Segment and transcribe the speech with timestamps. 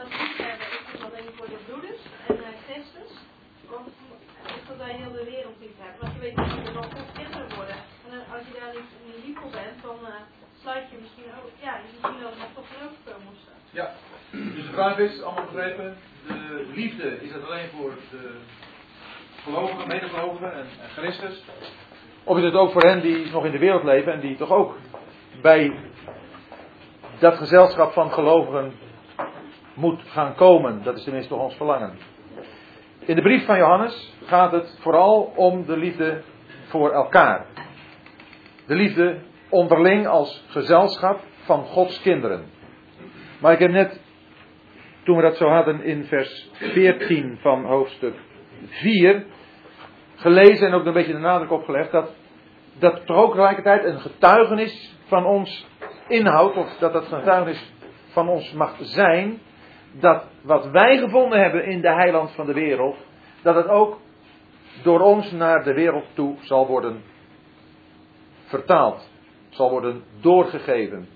[0.00, 3.10] dat liefhebben, is dat alleen voor de broeders en Christus?
[3.76, 3.84] Of
[4.56, 6.00] is dat wij heel de wereld liefhebben?
[6.00, 7.78] Want je weet dat je dan goed kinderen worden.
[8.12, 10.14] En als je daar niet, niet lief voor bent, dan uh,
[10.62, 13.54] sluit je misschien ook, ja, misschien ook nog toch ook moesten.
[13.70, 13.86] Ja,
[14.30, 15.96] dus de vraag is, allemaal begrepen,
[16.26, 18.24] de liefde, is dat alleen voor de
[19.42, 21.44] gelovigen, medegelovigen en, en Christus?
[22.24, 24.50] Of is het ook voor hen die nog in de wereld leven en die toch
[24.50, 24.76] ook
[25.42, 25.80] bij
[27.18, 28.72] dat gezelschap van gelovigen
[29.78, 30.82] moet gaan komen?
[30.82, 31.92] Dat is tenminste ons verlangen.
[32.98, 36.22] In de brief van Johannes gaat het vooral om de liefde
[36.68, 37.46] voor elkaar.
[38.66, 42.44] De liefde onderling als gezelschap van Gods kinderen.
[43.40, 44.00] Maar ik heb net,
[45.04, 48.14] toen we dat zo hadden in vers 14 van hoofdstuk
[48.66, 49.26] 4,
[50.14, 52.14] gelezen en ook een beetje de nadruk opgelegd dat
[52.78, 55.66] dat tegelijkertijd een getuigenis van ons
[56.08, 57.72] inhoudt, of dat dat getuigenis
[58.08, 59.40] van ons mag zijn,
[59.92, 62.96] dat wat wij gevonden hebben in de heiland van de wereld,
[63.42, 64.00] dat het ook
[64.82, 67.02] door ons naar de wereld toe zal worden
[68.44, 69.10] vertaald,
[69.48, 71.08] zal worden doorgegeven.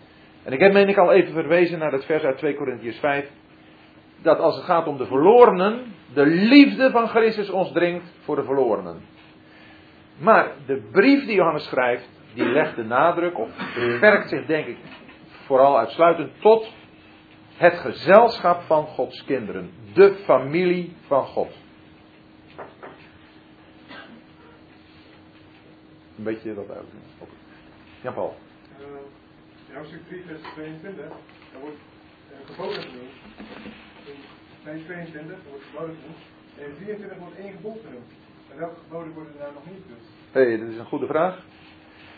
[0.45, 3.31] En ik heb, meen ik, al even verwezen naar het vers uit 2 Korintiërs 5,
[4.23, 8.45] dat als het gaat om de verlorenen, de liefde van Christus ons dringt voor de
[8.45, 9.01] verlorenen.
[10.19, 14.77] Maar de brief die Johannes schrijft, die legt de nadruk of beperkt zich denk ik
[15.47, 16.73] vooral uitsluitend tot
[17.63, 19.71] het gezelschap van Gods kinderen.
[19.95, 21.51] De familie van God.
[26.19, 26.85] Een beetje dat uit.
[28.03, 28.35] Jan-Paul.
[28.81, 28.87] Uh,
[29.69, 31.77] in hoofdstuk 3 vers 22, daar wordt
[32.31, 33.13] uh, geboden genoemd.
[34.05, 34.15] In
[34.63, 36.19] vers 22 daar wordt geboden genoemd.
[36.59, 38.13] En in 23 wordt één gebod genoemd.
[38.51, 40.07] En welke geboden worden daar nog niet genoemd?
[40.33, 41.45] Hé, hey, dat is een goede vraag.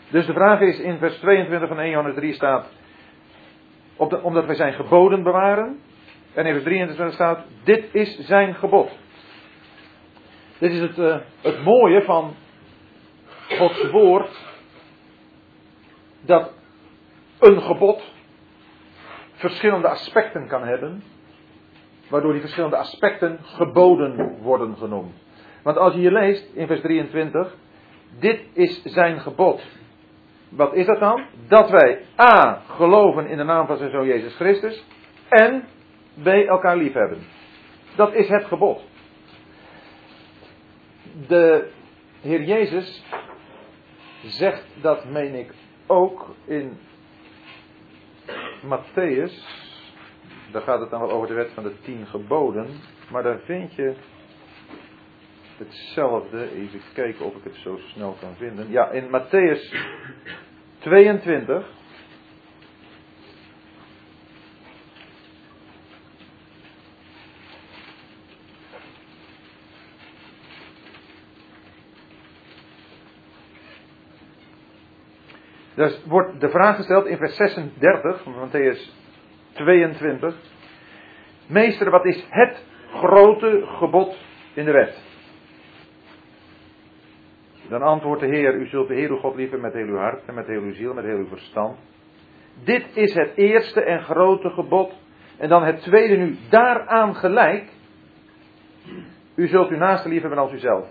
[0.09, 2.67] Dus de vraag is in vers 22 van 1 Johannes 3 staat,
[3.97, 5.79] omdat wij zijn geboden bewaren.
[6.33, 8.89] En in vers 23 staat, dit is zijn gebod.
[10.57, 12.35] Dit is het, uh, het mooie van
[13.49, 14.39] Gods woord,
[16.21, 16.51] dat
[17.39, 18.13] een gebod
[19.33, 21.03] verschillende aspecten kan hebben,
[22.09, 25.13] waardoor die verschillende aspecten geboden worden genoemd.
[25.63, 27.55] Want als je hier leest in vers 23,
[28.19, 29.61] dit is zijn gebod.
[30.55, 31.25] Wat is dat dan?
[31.47, 32.61] Dat wij A.
[32.67, 34.85] geloven in de naam van zijn zoon Jezus Christus.
[35.29, 35.63] En
[36.23, 36.27] B.
[36.27, 37.19] elkaar lief hebben.
[37.95, 38.83] Dat is het gebod.
[41.27, 41.69] De
[42.21, 43.03] Heer Jezus
[44.23, 45.53] zegt dat, meen ik,
[45.85, 46.77] ook in
[48.61, 49.33] Matthäus.
[50.51, 52.67] Daar gaat het dan wel over de wet van de tien geboden.
[53.11, 53.95] Maar daar vind je
[55.57, 56.51] hetzelfde.
[56.51, 58.71] Even kijken of ik het zo snel kan vinden.
[58.71, 59.75] Ja, in Matthäus
[60.79, 61.65] 22.
[75.75, 78.91] Dus wordt de vraag gesteld in vers 36 van Matthäus
[79.53, 80.35] 22.
[81.47, 84.17] Meester, wat is het grote gebod
[84.53, 85.14] in de wet?
[87.69, 90.25] Dan antwoordt de Heer, u zult de Heer uw God liefhebben met heel uw hart
[90.25, 91.77] en met heel uw ziel, met heel uw verstand.
[92.63, 94.93] Dit is het eerste en grote gebod.
[95.37, 97.69] En dan het tweede nu daaraan gelijk.
[99.35, 100.87] U zult uw naaste liefhebben als uzelf.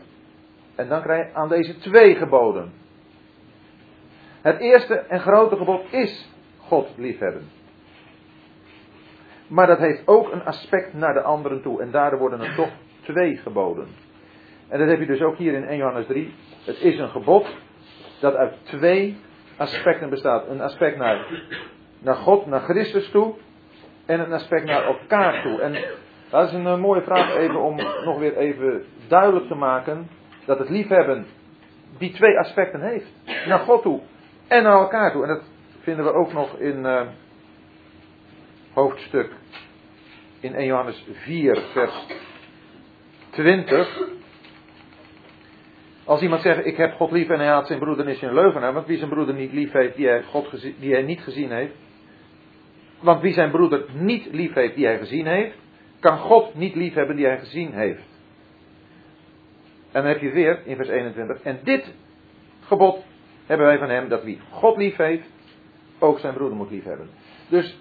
[0.74, 2.72] En dan krijg je aan deze twee geboden.
[4.42, 7.48] Het eerste en grote gebod is God liefhebben.
[9.46, 11.82] Maar dat heeft ook een aspect naar de anderen toe.
[11.82, 12.70] En daardoor worden er toch
[13.02, 13.86] twee geboden.
[14.74, 16.34] En dat heb je dus ook hier in 1 Johannes 3.
[16.64, 17.46] Het is een gebod
[18.20, 19.16] dat uit twee
[19.56, 20.48] aspecten bestaat.
[20.48, 21.26] Een aspect naar,
[21.98, 23.34] naar God, naar Christus toe.
[24.06, 25.60] En een aspect naar elkaar toe.
[25.60, 25.84] En
[26.30, 30.08] dat is een eh, mooie vraag even om nog weer even duidelijk te maken.
[30.44, 31.26] Dat het liefhebben
[31.98, 33.12] die twee aspecten heeft.
[33.46, 34.00] Naar God toe
[34.48, 35.22] en naar elkaar toe.
[35.22, 35.42] En dat
[35.80, 37.00] vinden we ook nog in uh,
[38.72, 39.32] hoofdstuk
[40.40, 42.06] in 1 Johannes 4 vers
[43.31, 44.22] 20.
[46.04, 48.34] Als iemand zegt, ik heb God lief en hij haat zijn broeder, is hij een
[48.34, 48.72] leugenaar.
[48.72, 51.72] Want wie zijn broeder niet lief heeft, die hij, God die hij niet gezien heeft.
[53.00, 55.56] Want wie zijn broeder niet lief heeft, die hij gezien heeft,
[56.00, 58.02] kan God niet lief hebben die hij gezien heeft.
[59.92, 61.42] En dan heb je weer in vers 21.
[61.42, 61.94] En dit
[62.60, 63.04] gebod
[63.46, 65.30] hebben wij van hem, dat wie God lief heeft,
[65.98, 67.08] ook zijn broeder moet lief hebben.
[67.48, 67.78] Dus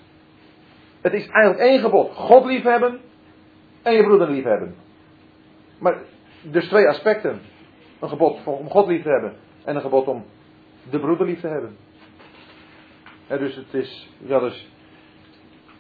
[1.02, 2.14] het is eigenlijk één gebod.
[2.14, 3.00] God lief hebben
[3.82, 4.76] en je broeder lief hebben.
[5.80, 5.98] Maar
[6.42, 7.42] dus twee aspecten.
[8.04, 9.34] Een gebod om God lief te hebben.
[9.66, 10.26] En een gebod om
[10.90, 11.78] de broeder lief te hebben.
[13.28, 14.72] dus het is wel eens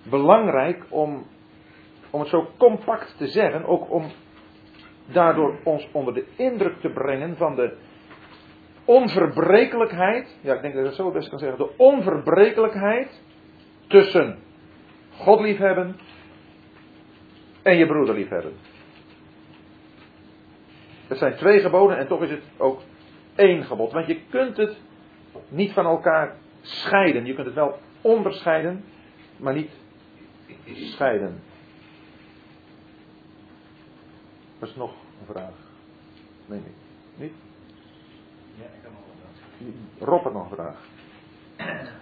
[0.09, 1.25] belangrijk om
[2.09, 4.11] om het zo compact te zeggen, ook om
[5.05, 7.77] daardoor ons onder de indruk te brengen van de
[8.85, 13.21] onverbrekelijkheid, ja ik denk dat ik het zo best kan zeggen, de onverbrekelijkheid
[13.87, 14.37] tussen
[15.17, 15.95] God liefhebben
[17.61, 18.53] en je broeder liefhebben.
[21.13, 22.81] Het zijn twee geboden en toch is het ook
[23.35, 23.91] één gebod.
[23.91, 24.77] Want je kunt het
[25.47, 27.25] niet van elkaar scheiden.
[27.25, 28.83] Je kunt het wel onderscheiden,
[29.37, 29.71] maar niet
[30.65, 31.41] scheiden.
[34.59, 35.53] Was nog een vraag?
[36.45, 36.75] Nee, niet.
[37.15, 37.33] Niet?
[38.55, 40.09] Ja, ik heb nog een vraag.
[40.09, 40.77] Rob had nog een vraag.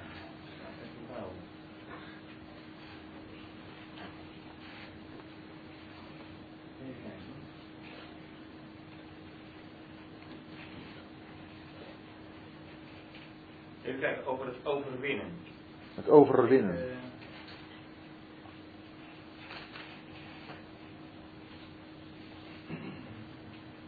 [13.83, 13.90] Even kijken.
[14.01, 15.25] Kijken over het overwinnen.
[15.95, 16.77] Het overwinnen.
[16.77, 16.95] Eh,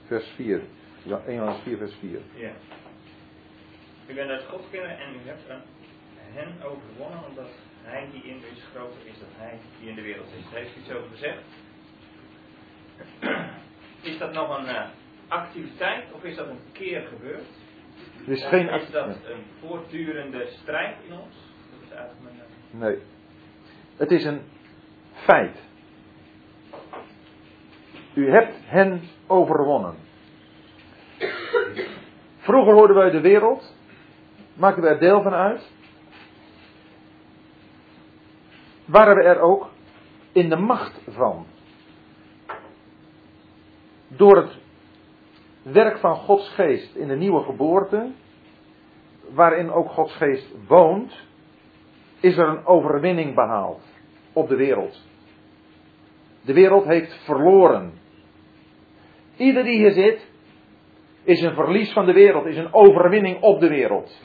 [0.07, 0.61] Vers 4.
[1.03, 2.19] Ja, 1 Johannes 4, vers 4.
[2.35, 2.51] ja.
[4.07, 5.41] U bent uit God kennen en u hebt
[6.33, 7.49] hen overwonnen omdat
[7.81, 10.43] hij die in u is groter is dan hij die in de wereld is.
[10.51, 11.41] Daar heeft u iets over gezegd.
[14.01, 14.89] Is dat nog een eh,
[15.27, 17.45] activiteit of is dat een keer gebeurd?
[18.25, 21.35] Is geen is dat een voortdurende strijd in ons?
[21.71, 22.35] Dat is eigenlijk mijn...
[22.71, 23.01] Nee.
[23.97, 24.41] Het is een
[25.13, 25.57] feit.
[28.13, 29.95] U hebt hen overwonnen.
[32.37, 33.75] Vroeger hoorden wij de wereld,
[34.53, 35.71] maakten er deel van uit.
[38.85, 39.69] Waren we er ook
[40.31, 41.45] in de macht van.
[44.07, 44.62] Door het
[45.63, 48.11] werk van Gods geest in de nieuwe geboorte,
[49.33, 51.27] waarin ook Gods geest woont,
[52.19, 53.81] is er een overwinning behaald
[54.33, 55.01] op de wereld.
[56.41, 57.93] De wereld heeft verloren.
[59.37, 60.31] Ieder die hier zit,
[61.23, 64.21] is een verlies van de wereld, is een overwinning op de wereld.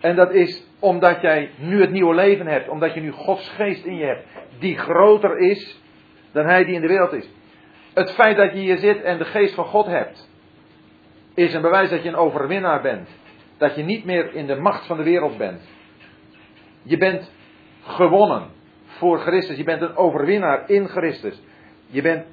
[0.00, 3.84] En dat is omdat jij nu het nieuwe leven hebt, omdat je nu Gods geest
[3.84, 4.26] in je hebt,
[4.58, 5.82] die groter is
[6.32, 7.28] dan hij die in de wereld is.
[7.94, 10.30] Het feit dat je hier zit en de geest van God hebt,
[11.34, 13.08] is een bewijs dat je een overwinnaar bent.
[13.56, 15.62] Dat je niet meer in de macht van de wereld bent.
[16.82, 17.30] Je bent
[17.82, 18.50] gewonnen
[18.84, 19.56] voor Christus.
[19.56, 21.42] Je bent een overwinnaar in Christus.
[21.86, 22.26] Je bent,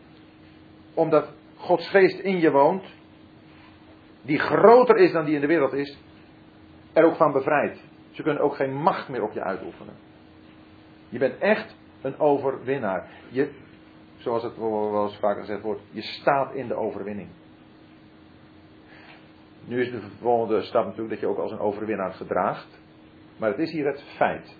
[0.94, 2.84] omdat Gods geest in je woont,
[4.22, 5.98] die groter is dan die in de wereld is,
[6.94, 7.84] er ook van bevrijd.
[8.12, 9.94] Ze kunnen ook geen macht meer op je uitoefenen.
[11.10, 13.08] Je bent echt een overwinnaar.
[13.30, 13.50] Je,
[14.22, 17.30] zoals het wel eens vaker gezegd wordt, je staat in de overwinning.
[19.66, 22.80] Nu is de volgende stap natuurlijk dat je ook als een overwinnaar gedraagt.
[23.38, 24.58] Maar het is hier het feit.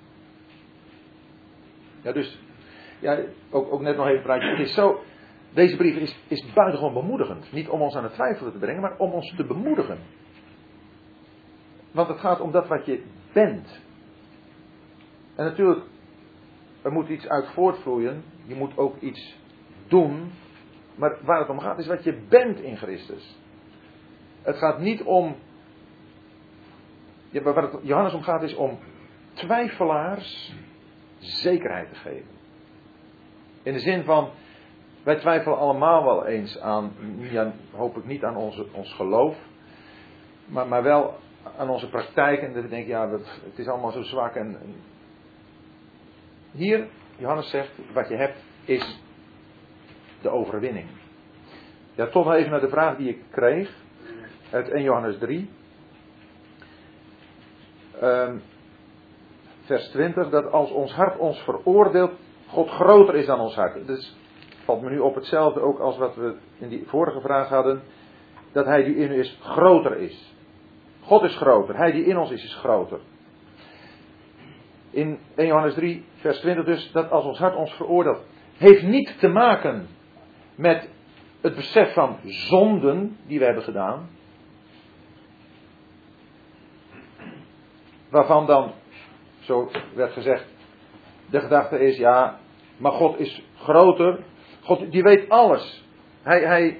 [2.02, 2.40] Ja, dus,
[3.00, 3.20] ja,
[3.50, 4.50] ook, ook net nog even praatje.
[4.50, 5.00] Het is zo,
[5.54, 7.52] deze brief is, is buitengewoon bemoedigend.
[7.52, 9.98] Niet om ons aan het twijfelen te brengen, maar om ons te bemoedigen.
[11.92, 13.04] Want het gaat om dat wat je
[13.34, 13.82] bent.
[15.36, 15.86] En natuurlijk,
[16.82, 18.24] er moet iets uit voortvloeien.
[18.44, 19.40] Je moet ook iets
[19.92, 20.32] doen.
[20.96, 23.38] Maar waar het om gaat is wat je bent in Christus.
[24.42, 25.36] Het gaat niet om.
[27.32, 28.80] Waar het Johannes om gaat is om
[29.34, 30.54] twijfelaars
[31.20, 32.40] zekerheid te geven.
[33.64, 34.30] In de zin van,
[35.04, 39.38] wij twijfelen allemaal wel eens aan, ja, hoop ik niet aan onze, ons geloof,
[40.46, 41.18] maar, maar wel
[41.58, 42.42] aan onze praktijk.
[42.42, 43.10] En dat we denken, ja,
[43.44, 44.36] het is allemaal zo zwak.
[44.36, 44.58] En
[46.52, 49.02] hier, Johannes zegt, wat je hebt is
[50.22, 50.88] de overwinning.
[51.96, 53.70] Ja, toch nog even naar de vraag die ik kreeg
[54.52, 55.50] uit 1 Johannes 3.
[58.00, 58.38] Ehm,
[59.62, 62.12] vers 20, dat als ons hart ons veroordeelt,
[62.48, 63.88] God groter is dan ons hart.
[63.88, 64.18] Dus
[64.64, 67.82] valt me nu op hetzelfde ook als wat we in die vorige vraag hadden,
[68.52, 70.34] dat hij die in u is groter is.
[71.02, 73.00] God is groter, hij die in ons is, is groter.
[74.90, 78.24] In 1 Johannes 3, vers 20 dus, dat als ons hart ons veroordeelt,
[78.58, 79.88] heeft niet te maken
[80.62, 80.90] met
[81.42, 84.10] het besef van zonden die we hebben gedaan.
[88.10, 88.72] Waarvan dan,
[89.40, 90.46] zo werd gezegd,
[91.30, 92.38] de gedachte is, ja,
[92.78, 94.24] maar God is groter.
[94.62, 95.86] God, die weet alles.
[96.22, 96.80] Hij, hij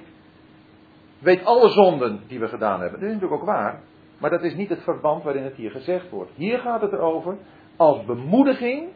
[1.18, 3.00] weet alle zonden die we gedaan hebben.
[3.00, 3.82] Dat is natuurlijk ook waar.
[4.18, 6.30] Maar dat is niet het verband waarin het hier gezegd wordt.
[6.34, 7.36] Hier gaat het erover
[7.76, 8.88] als bemoediging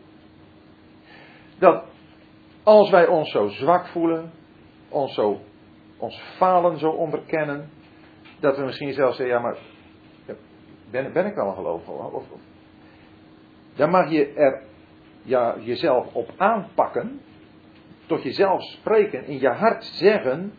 [1.59, 1.85] dat
[2.63, 4.33] als wij ons zo zwak voelen,
[4.89, 5.41] ons, zo,
[5.97, 7.71] ons falen zo onderkennen,
[8.41, 9.57] dat we misschien zelfs zeggen, ja maar
[10.91, 11.91] ben, ben ik wel een gelovige?
[11.91, 12.25] Of,
[13.75, 14.61] dan mag je
[15.23, 17.21] ja, jezelf op aanpakken,
[18.07, 20.53] tot jezelf spreken, in je hart zeggen,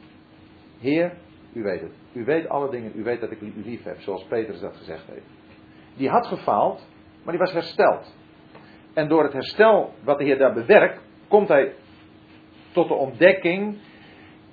[0.80, 1.14] Heer,
[1.54, 1.92] u weet het.
[2.14, 5.08] U weet alle dingen, u weet dat ik u lief heb, zoals Petrus dat gezegd
[5.08, 5.26] heeft.
[5.96, 6.88] Die had gefaald,
[7.24, 8.16] maar die was hersteld.
[8.94, 11.74] En door het herstel wat de Heer daar bewerkt, komt hij
[12.72, 13.78] tot de ontdekking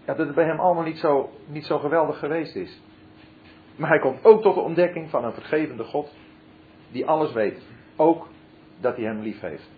[0.05, 2.83] ja, dat het bij hem allemaal niet zo, niet zo geweldig geweest is.
[3.77, 6.15] Maar hij komt ook tot de ontdekking van een vergevende God
[6.91, 7.63] die alles weet.
[7.97, 8.29] Ook
[8.81, 9.71] dat hij hem lief heeft.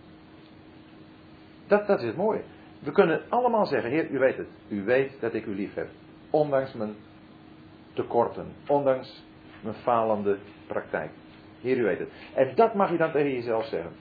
[1.66, 2.42] Dat, dat is het mooie.
[2.78, 4.48] We kunnen allemaal zeggen, Heer, u weet het.
[4.68, 5.88] U weet dat ik u lief heb.
[6.30, 6.94] Ondanks mijn
[7.92, 8.46] tekorten.
[8.66, 9.24] Ondanks
[9.60, 11.10] mijn falende praktijk.
[11.60, 12.08] Heer, u weet het.
[12.34, 13.92] En dat mag je dan tegen jezelf zeggen.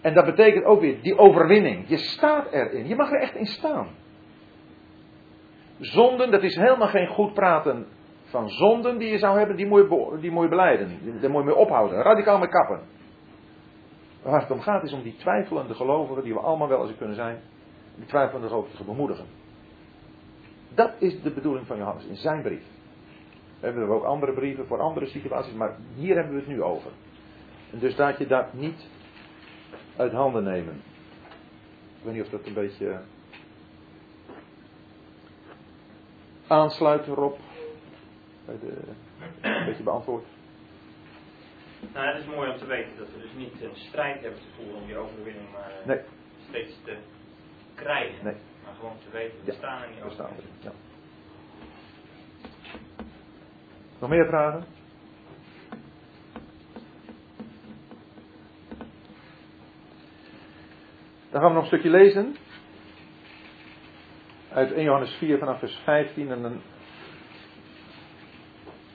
[0.00, 1.88] En dat betekent ook weer die overwinning.
[1.88, 2.88] Je staat erin.
[2.88, 3.88] Je mag er echt in staan.
[5.78, 7.86] Zonden, dat is helemaal geen goed praten
[8.24, 10.88] van zonden die je zou hebben, die moet je, die moet je beleiden.
[11.20, 12.02] Daar moet je mee ophouden.
[12.02, 12.80] Radicaal mee kappen.
[14.22, 17.16] waar het om gaat is om die twijfelende gelovigen, die we allemaal wel eens kunnen
[17.16, 17.40] zijn,
[17.96, 19.26] die twijfelende gelovigen te bemoedigen.
[20.74, 22.64] Dat is de bedoeling van Johannes in zijn brief.
[23.60, 26.90] We hebben ook andere brieven voor andere situaties, maar hier hebben we het nu over.
[27.72, 28.88] En dus laat je dat niet
[29.96, 30.74] uit handen nemen.
[31.98, 33.00] Ik weet niet of dat een beetje
[36.46, 37.38] aansluit erop.
[38.44, 38.76] Bij de,
[39.40, 40.24] een beetje beantwoord.
[41.92, 44.46] Nou, het is mooi om te weten dat we dus niet een strijd hebben te
[44.56, 46.00] voeren om die overwinning maar uh, nee.
[46.48, 46.96] steeds te
[47.74, 48.24] krijgen.
[48.24, 48.34] Nee.
[48.64, 50.12] Maar gewoon te weten, we Ja, staan er niet over.
[50.12, 50.42] staan er.
[50.60, 50.72] Ja.
[53.98, 54.64] Nog meer vragen?
[61.30, 62.36] Dan gaan we nog een stukje lezen.
[64.56, 66.60] Uit 1 Johannes 4 vanaf vers 15 en dan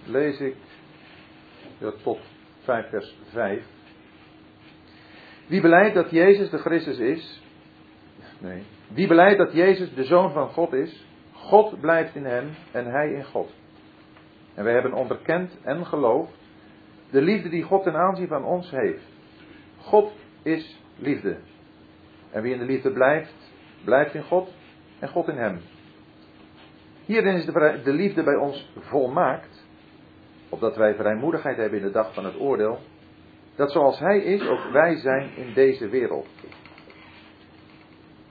[0.05, 0.55] lees ik
[1.77, 2.19] ja, tot
[2.59, 3.63] 5 vers 5.
[5.47, 7.41] Wie beleidt dat Jezus de Christus is,
[8.39, 8.63] nee,
[8.93, 13.11] wie beleidt dat Jezus de Zoon van God is, God blijft in hem en hij
[13.11, 13.53] in God.
[14.53, 16.33] En wij hebben onderkend en geloofd
[17.11, 19.03] de liefde die God ten aanzien van ons heeft.
[19.77, 20.11] God
[20.43, 21.37] is liefde.
[22.31, 23.53] En wie in de liefde blijft,
[23.83, 24.59] blijft in God
[25.01, 25.59] en God in hem.
[27.05, 29.65] Hierin is de, liefde bij ons volmaakt,
[30.49, 32.79] opdat wij vrijmoedigheid hebben in de dag van het oordeel,
[33.55, 36.27] dat zoals Hij is, ook wij zijn in deze wereld.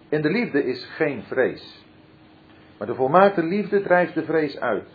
[0.08, 1.86] In de liefde is geen vrees,
[2.78, 4.88] maar de volmaakte liefde drijft de vrees uit.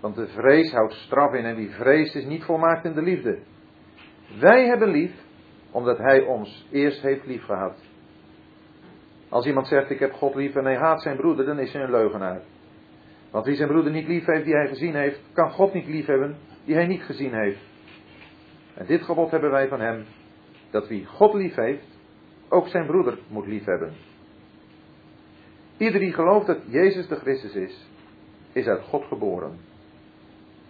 [0.00, 3.38] Want de vrees houdt straf in en wie vreest is niet volmaakt in de liefde.
[4.38, 5.12] Wij hebben lief,
[5.70, 7.89] omdat Hij ons eerst heeft liefgehad.
[9.30, 11.82] Als iemand zegt ik heb God lief en hij haat zijn broeder, dan is hij
[11.82, 12.40] een leugenaar.
[13.30, 16.06] Want wie zijn broeder niet lief heeft die hij gezien heeft, kan God niet lief
[16.06, 17.60] hebben die hij niet gezien heeft.
[18.74, 20.04] En dit gebod hebben wij van hem,
[20.70, 21.98] dat wie God lief heeft,
[22.48, 23.92] ook zijn broeder moet lief hebben.
[25.76, 27.88] Ieder die gelooft dat Jezus de Christus is,
[28.52, 29.58] is uit God geboren.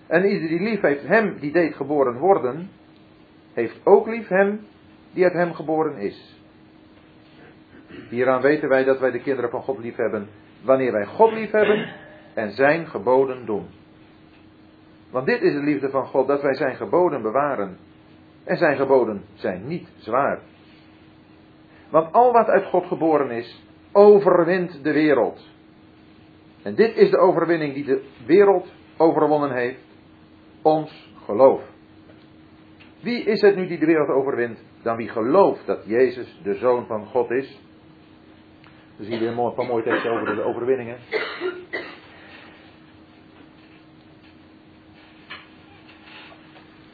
[0.07, 2.71] En ieder die lief heeft hem die deed geboren worden,
[3.53, 4.67] heeft ook lief hem
[5.13, 6.40] die uit hem geboren is.
[8.09, 10.29] Hieraan weten wij dat wij de kinderen van God lief hebben,
[10.63, 11.95] wanneer wij God lief hebben
[12.35, 13.67] en zijn geboden doen.
[15.11, 17.79] Want dit is de liefde van God, dat wij zijn geboden bewaren.
[18.45, 20.41] En zijn geboden zijn niet zwaar.
[21.91, 25.49] Want al wat uit God geboren is, overwint de wereld.
[26.63, 29.81] En dit is de overwinning die de wereld overwonnen heeft.
[30.63, 31.63] Ons geloof.
[33.03, 36.87] Wie is het nu die de wereld overwint dan wie gelooft dat Jezus de Zoon
[36.87, 37.61] van God is?
[39.01, 40.97] We zien mooi- een paar mooie teksten over de overwinningen.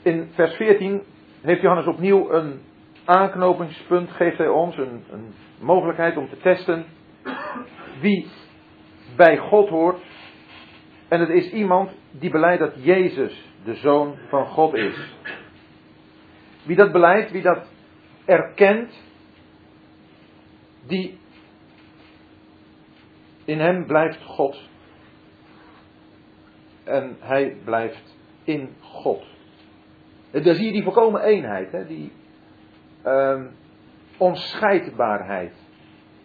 [0.03, 1.03] In vers 14
[1.41, 2.61] heeft Johannes opnieuw een
[3.05, 6.85] aanknopingspunt, geeft hij ons een, een mogelijkheid om te testen
[8.01, 8.29] wie
[9.17, 10.03] bij God hoort.
[11.09, 15.15] En het is iemand die beleidt dat Jezus de Zoon van God is.
[16.63, 17.67] Wie dat beleidt, wie dat
[18.25, 19.03] erkent,
[20.87, 21.19] die
[23.47, 24.69] in hem blijft God.
[26.85, 29.25] En hij blijft in God.
[30.31, 31.87] En daar zie je die volkomen eenheid, hè?
[31.87, 32.12] die
[33.03, 33.47] ehm,
[34.17, 35.55] onscheidbaarheid.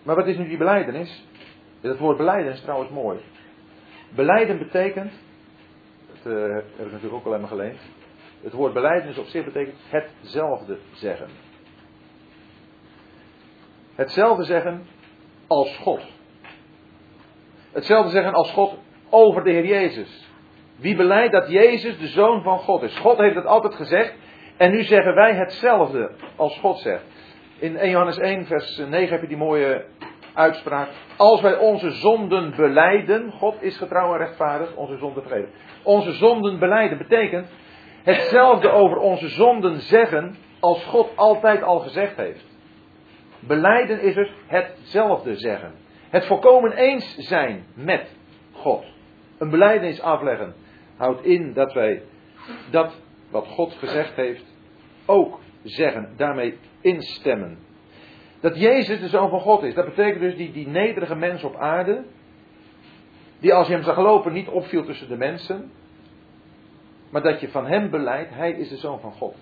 [0.03, 1.27] Maar wat is nu die beleidenis?
[1.81, 3.19] Het woord beleiden is trouwens mooi.
[4.15, 5.11] Beleiden betekent,
[6.07, 7.79] dat eh, heb ik natuurlijk ook al helemaal geleend.
[8.41, 11.27] Het woord beleidenis op zich betekent hetzelfde zeggen.
[13.95, 14.85] Hetzelfde zeggen
[15.47, 16.19] als God.
[17.71, 18.77] Hetzelfde zeggen als God
[19.09, 20.29] over de Heer Jezus.
[20.75, 22.97] Wie beleidt dat Jezus de Zoon van God is.
[22.97, 24.13] God heeft het altijd gezegd.
[24.57, 27.03] En nu zeggen wij hetzelfde als God zegt.
[27.59, 29.85] In 1 Johannes 1, vers 9 heb je die mooie
[30.33, 30.89] uitspraak.
[31.17, 35.49] Als wij onze zonden beleiden, God is getrouw en rechtvaardig, onze zonden vergeven.
[35.83, 37.49] Onze zonden beleiden betekent
[38.03, 42.45] hetzelfde over onze zonden zeggen als God altijd al gezegd heeft.
[43.39, 45.73] Beleiden is dus hetzelfde zeggen.
[46.11, 48.15] Het volkomen eens zijn met
[48.51, 48.85] God.
[49.37, 50.53] Een beleidenis afleggen
[50.97, 52.03] houdt in dat wij
[52.71, 54.43] dat wat God gezegd heeft
[55.05, 57.57] ook zeggen, daarmee instemmen.
[58.39, 61.55] Dat Jezus de Zoon van God is, dat betekent dus die, die nederige mens op
[61.55, 62.03] aarde,
[63.39, 65.71] die als je hem zag lopen niet opviel tussen de mensen,
[67.09, 69.35] maar dat je van hem beleidt, hij is de Zoon van God.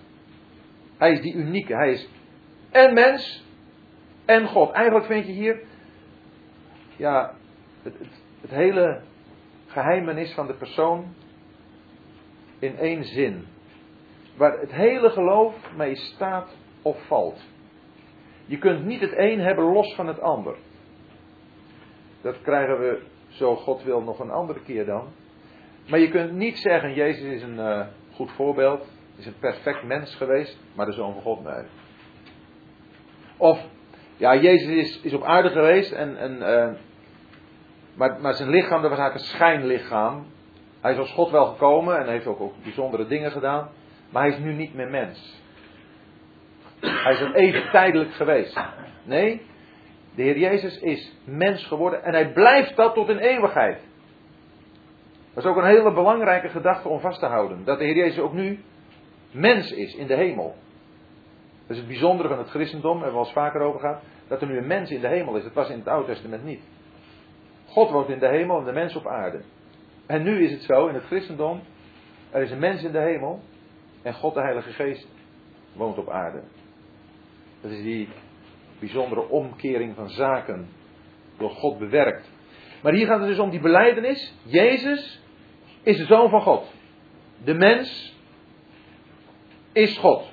[0.98, 2.10] Hij is die unieke, hij is
[2.72, 3.46] en mens
[4.26, 4.72] en God.
[4.72, 5.62] Eigenlijk vind je hier,
[7.00, 7.34] ja,
[7.84, 9.02] het, het, het hele
[9.68, 11.14] geheimenis van de persoon
[12.60, 13.46] in één zin.
[14.36, 17.42] Waar het hele geloof mee staat of valt.
[18.46, 20.56] Je kunt niet het een hebben los van het ander.
[22.22, 25.08] Dat krijgen we, zo God wil, nog een andere keer dan.
[25.88, 30.16] Maar je kunt niet zeggen, Jezus is een uh, goed voorbeeld, is een perfect mens
[30.16, 31.64] geweest, maar de Zoon van God nee.
[33.38, 33.66] Of,
[34.18, 36.70] ja, Jezus is, is op aarde geweest, en, uh,
[38.00, 40.26] maar, zijn lichaam, dat was eigenlijk een schijnlichaam.
[40.82, 43.70] Hij is als God wel gekomen en heeft ook, ook bijzondere dingen gedaan,
[44.10, 45.42] maar hij is nu niet meer mens.
[46.80, 48.60] Hij is een even tijdelijk geweest.
[49.04, 49.42] Nee,
[50.16, 53.80] de Heer Jezus is mens geworden en hij blijft dat tot in eeuwigheid.
[55.34, 57.66] Dat is ook een hele belangrijke gedachte om vast te houden.
[57.66, 58.60] Dat de Heer Jezus ook nu
[59.32, 60.56] mens is in de hemel.
[61.62, 64.02] Dat is het bijzondere van het christendom, daar hebben we al eens vaker over gehad.
[64.28, 65.44] Dat er nu een mens in de hemel is.
[65.44, 66.62] Dat was in het Oude Testament niet.
[67.70, 69.42] God woont in de hemel en de mens op aarde.
[70.06, 71.62] En nu is het zo in het christendom.
[72.30, 73.42] Er is een mens in de hemel.
[74.02, 75.08] En God de Heilige Geest
[75.74, 76.42] woont op aarde.
[77.62, 78.10] Dat is die
[78.80, 80.70] bijzondere omkering van zaken.
[81.38, 82.30] Door God bewerkt.
[82.82, 84.36] Maar hier gaat het dus om die beleidenis.
[84.44, 85.22] Jezus
[85.84, 86.74] is de zoon van God.
[87.44, 88.18] De mens
[89.72, 90.32] is God.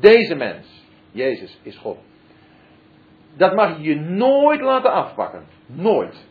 [0.00, 1.98] Deze mens, Jezus, is God.
[3.36, 5.46] Dat mag je je nooit laten afpakken.
[5.66, 6.28] Nooit.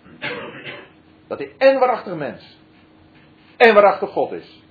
[1.28, 2.60] Dat hij en waarachtig mens
[3.58, 4.64] en waarachtig God is.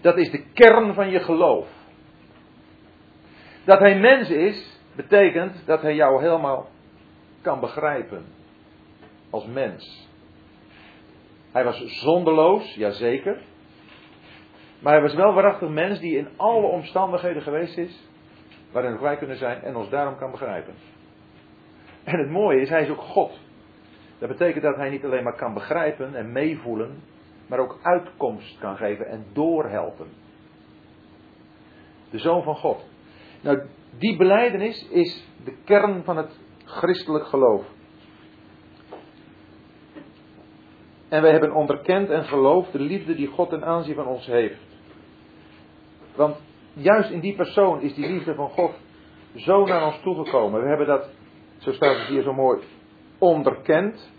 [0.00, 1.68] Dat is de kern van je geloof.
[3.64, 6.68] Dat hij mens is, betekent dat hij jou helemaal
[7.42, 8.24] kan begrijpen.
[9.30, 10.08] Als mens.
[11.52, 13.42] Hij was zonderloos, jazeker.
[14.78, 18.08] Maar hij was wel waarachtig mens die in alle omstandigheden geweest is.
[18.72, 20.74] Waarin wij kunnen zijn en ons daarom kan begrijpen.
[22.04, 23.38] En het mooie is, hij is ook God.
[24.18, 27.02] Dat betekent dat hij niet alleen maar kan begrijpen en meevoelen,
[27.46, 30.08] maar ook uitkomst kan geven en doorhelpen.
[32.10, 32.88] De Zoon van God.
[33.40, 33.62] Nou,
[33.98, 37.64] die beleidenis is de kern van het christelijk geloof.
[41.08, 44.60] En wij hebben onderkend en geloofd de liefde die God ten aanzien van ons heeft.
[46.16, 46.36] Want
[46.72, 48.72] juist in die persoon is die liefde van God
[49.36, 50.62] zo naar ons toegekomen.
[50.62, 51.08] We hebben dat,
[51.58, 52.62] zo staat het hier zo mooi,
[53.24, 54.12] onderkend.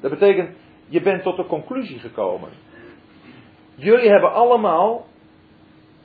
[0.00, 0.56] Dat betekent,
[0.88, 2.48] je bent tot de conclusie gekomen.
[3.74, 5.06] Jullie hebben allemaal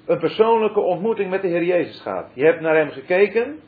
[0.06, 2.26] een persoonlijke ontmoeting met de Heer Jezus gehad.
[2.34, 3.60] Je hebt naar hem gekeken.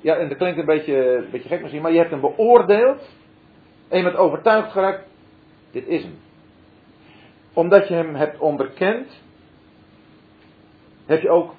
[0.00, 3.10] Ja, en dat klinkt een beetje, een beetje gek misschien, maar je hebt hem beoordeeld.
[3.88, 5.08] En je bent overtuigd geraakt,
[5.70, 6.18] dit is hem.
[7.52, 9.22] Omdat je hem hebt onderkend,
[11.06, 11.54] heb je ook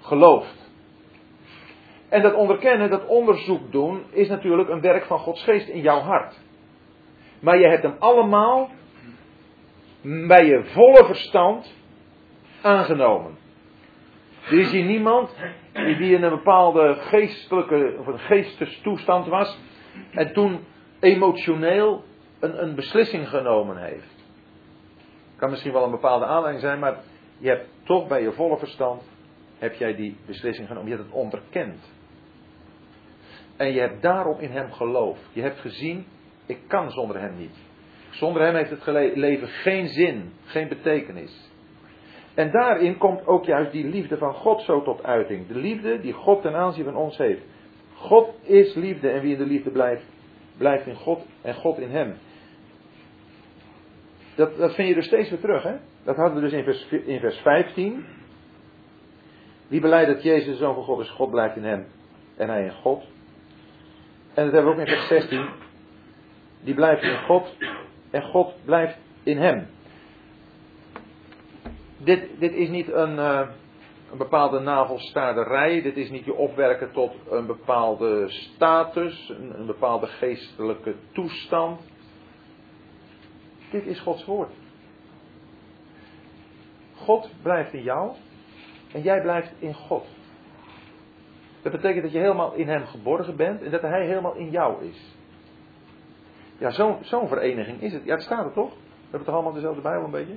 [0.00, 0.61] geloofd.
[2.12, 6.00] En dat onderkennen, dat onderzoek doen, is natuurlijk een werk van Gods geest in jouw
[6.00, 6.40] hart.
[7.40, 8.70] Maar je hebt hem allemaal
[10.02, 11.74] bij je volle verstand
[12.62, 13.38] aangenomen.
[14.46, 15.36] Er is hier niemand
[15.72, 19.58] die in een bepaalde geestelijke of een geestestoestand was
[20.10, 20.60] en toen
[21.00, 22.04] emotioneel
[22.40, 24.24] een, een beslissing genomen heeft.
[25.36, 26.96] Kan misschien wel een bepaalde aanleiding zijn, maar
[27.38, 29.10] je hebt toch bij je volle verstand
[29.58, 30.88] heb jij die beslissing genomen.
[30.88, 32.00] Je hebt het onderkend.
[33.56, 35.28] En je hebt daarom in hem geloofd.
[35.32, 36.06] Je hebt gezien,
[36.46, 37.56] ik kan zonder hem niet.
[38.10, 41.50] Zonder hem heeft het leven geen zin, geen betekenis.
[42.34, 45.46] En daarin komt ook juist die liefde van God zo tot uiting.
[45.46, 47.42] De liefde die God ten aanzien van ons heeft.
[47.94, 50.04] God is liefde en wie in de liefde blijft,
[50.56, 52.14] blijft in God en God in hem.
[54.34, 55.62] Dat, dat vind je dus steeds weer terug.
[55.62, 55.76] Hè?
[56.04, 58.04] Dat hadden we dus in vers, in vers 15.
[59.68, 61.86] Wie beleidt dat Jezus de Zoon van God is, God blijft in hem
[62.36, 63.04] en hij in God.
[64.34, 65.48] En dat hebben we ook in vers 16.
[66.60, 67.56] Die blijft in God
[68.10, 69.66] en God blijft in hem.
[71.96, 73.48] Dit, dit is niet een, uh,
[74.10, 75.82] een bepaalde navelstaarderij.
[75.82, 81.80] Dit is niet je opwerken tot een bepaalde status, een bepaalde geestelijke toestand.
[83.70, 84.50] Dit is Gods woord.
[86.94, 88.12] God blijft in jou
[88.92, 90.06] en jij blijft in God.
[91.62, 94.84] Dat betekent dat je helemaal in Hem geborgen bent en dat Hij helemaal in jou
[94.84, 95.16] is.
[96.58, 96.70] Ja,
[97.00, 98.04] zo'n vereniging is het.
[98.04, 98.70] Ja, het staat er toch?
[98.72, 100.36] We hebben toch allemaal dezelfde Bijbel een beetje?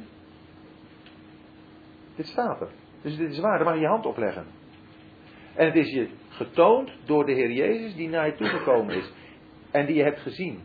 [2.15, 2.69] Dit staat er.
[3.01, 4.45] Dus dit is waar, daar mag je je hand op leggen.
[5.55, 9.13] En het is je getoond door de Heer Jezus die naar je toegekomen is.
[9.71, 10.63] En die je hebt gezien.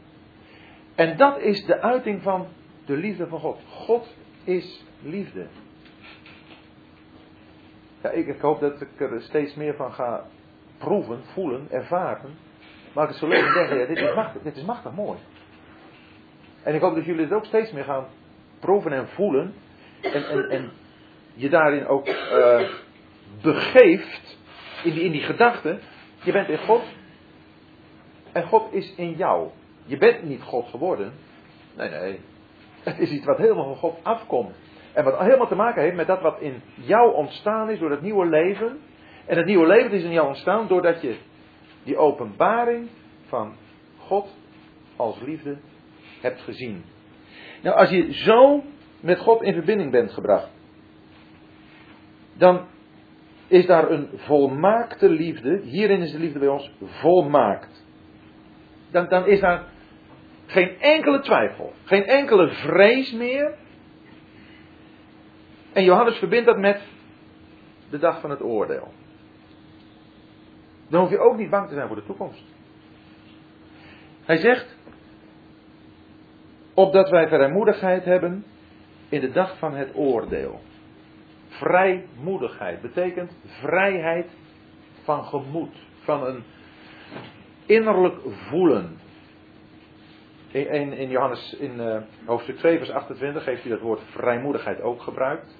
[0.94, 2.46] En dat is de uiting van
[2.85, 3.61] de liefde van God.
[3.68, 5.46] God is liefde.
[8.03, 10.27] Ja, ik, ik hoop dat ik er steeds meer van ga
[10.81, 12.38] proeven, voelen, ervaren.
[12.93, 15.19] Maar ik het zo leuk en denk, ja, dit, is machtig, dit is machtig mooi.
[16.62, 18.07] En ik hoop dat jullie het ook steeds meer gaan
[18.61, 19.55] proeven en voelen.
[20.01, 20.71] En, en, en
[21.35, 22.69] je daarin ook uh,
[23.43, 24.38] begeeft,
[24.85, 25.79] in die, in die gedachte.
[26.23, 26.83] Je bent in God.
[28.33, 29.49] En God is in jou.
[29.85, 31.12] Je bent niet God geworden.
[31.77, 32.21] Nee, nee.
[32.83, 34.57] Het is iets wat helemaal van God afkomt.
[34.93, 38.03] En wat helemaal te maken heeft met dat wat in jou ontstaan is door het
[38.03, 38.81] nieuwe leven.
[39.26, 41.16] En het nieuwe leven is in jou ontstaan doordat je
[41.83, 42.88] die openbaring
[43.26, 43.54] van
[43.98, 44.28] God
[44.96, 45.59] als liefde
[46.20, 46.85] hebt gezien.
[47.62, 48.62] Nou, als je zo
[49.00, 50.50] met God in verbinding bent gebracht,
[52.35, 52.66] dan
[53.48, 55.61] is daar een volmaakte liefde.
[55.62, 57.85] Hierin is de liefde bij ons volmaakt.
[58.90, 59.64] Dan, dan is daar
[60.46, 63.54] geen enkele twijfel, geen enkele vrees meer.
[65.72, 66.83] En Johannes verbindt dat met
[67.90, 68.92] de dag van het oordeel.
[70.90, 72.44] Dan hoef je ook niet bang te zijn voor de toekomst.
[74.24, 74.76] Hij zegt,
[76.74, 78.44] opdat wij vrijmoedigheid hebben
[79.09, 80.61] in de dag van het oordeel.
[81.48, 84.26] Vrijmoedigheid betekent vrijheid
[85.03, 86.42] van gemoed, van een
[87.66, 88.98] innerlijk voelen.
[90.50, 95.03] In, in Johannes in uh, hoofdstuk 2, vers 28 heeft hij dat woord vrijmoedigheid ook
[95.03, 95.59] gebruikt.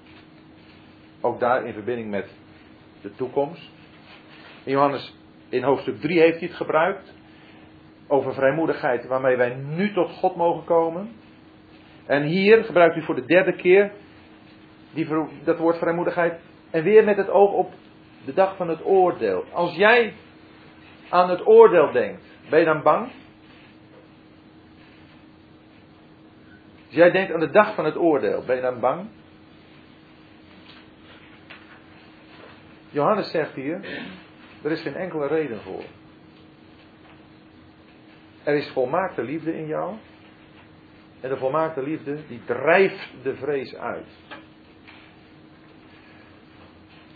[1.21, 2.35] Ook daar in verbinding met
[3.01, 3.71] de toekomst.
[4.65, 5.20] In Johannes
[5.51, 7.15] in hoofdstuk 3 heeft hij het gebruikt.
[8.07, 11.13] Over vrijmoedigheid waarmee wij nu tot God mogen komen.
[12.07, 13.93] En hier gebruikt hij voor de derde keer
[14.93, 15.09] die,
[15.45, 16.41] dat woord vrijmoedigheid.
[16.71, 17.73] En weer met het oog op
[18.25, 19.45] de dag van het oordeel.
[19.53, 20.15] Als jij
[21.09, 23.11] aan het oordeel denkt, ben je dan bang?
[26.87, 29.09] Als jij denkt aan de dag van het oordeel, ben je dan bang?
[32.91, 33.81] Johannes zegt hier,
[34.63, 35.85] er is geen enkele reden voor.
[38.43, 39.97] Er is volmaakte liefde in jou.
[41.21, 44.07] En de volmaakte liefde, die drijft de vrees uit.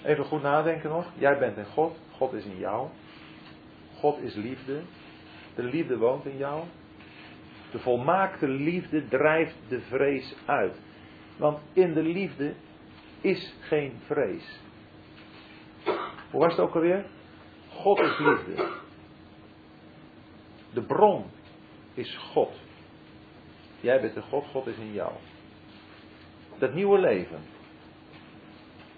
[0.04, 1.06] Even goed nadenken nog.
[1.18, 1.96] Jij bent in God.
[2.10, 2.88] God is in jou.
[3.94, 4.80] God is liefde.
[5.54, 6.64] De liefde woont in jou.
[7.70, 10.76] De volmaakte liefde drijft de vrees uit.
[11.36, 12.54] Want in de liefde
[13.20, 14.60] is geen vrees.
[16.30, 17.04] Hoe was het ook alweer?
[17.74, 18.68] God is liefde.
[20.72, 21.30] De bron
[21.94, 22.52] is God.
[23.80, 25.12] Jij bent de God, God is in jou.
[26.58, 27.42] Dat nieuwe leven.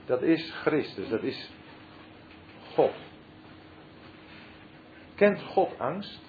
[0.04, 1.50] Dat is Christus, dat is
[2.74, 2.92] God.
[5.14, 6.20] Kent God angst?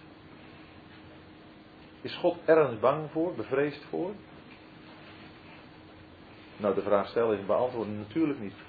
[2.01, 4.13] Is God ergens bang voor, bevreesd voor?
[6.57, 8.66] Nou, de vraag stellen is beantwoorden natuurlijk niet.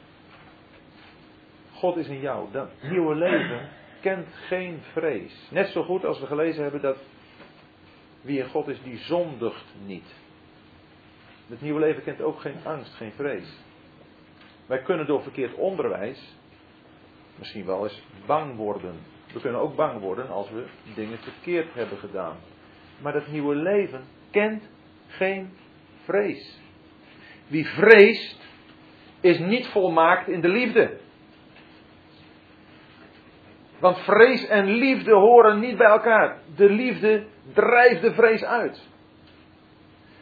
[1.78, 2.52] God is in jou.
[2.52, 3.68] Dat nieuwe leven
[4.00, 5.48] kent geen vrees.
[5.50, 6.98] Net zo goed als we gelezen hebben dat
[8.20, 10.14] wie in God is, die zondigt niet.
[11.48, 13.58] Het nieuwe leven kent ook geen angst, geen vrees.
[14.66, 16.36] Wij kunnen door verkeerd onderwijs
[17.38, 18.94] misschien wel eens bang worden.
[19.32, 20.64] We kunnen ook bang worden als we
[20.94, 22.36] dingen verkeerd hebben gedaan.
[22.98, 24.62] Maar dat nieuwe leven kent
[25.06, 25.50] geen
[26.04, 26.60] vrees.
[27.46, 28.46] Wie vreest,
[29.20, 30.98] is niet volmaakt in de liefde.
[33.78, 36.38] Want vrees en liefde horen niet bij elkaar.
[36.56, 38.86] De liefde drijft de vrees uit.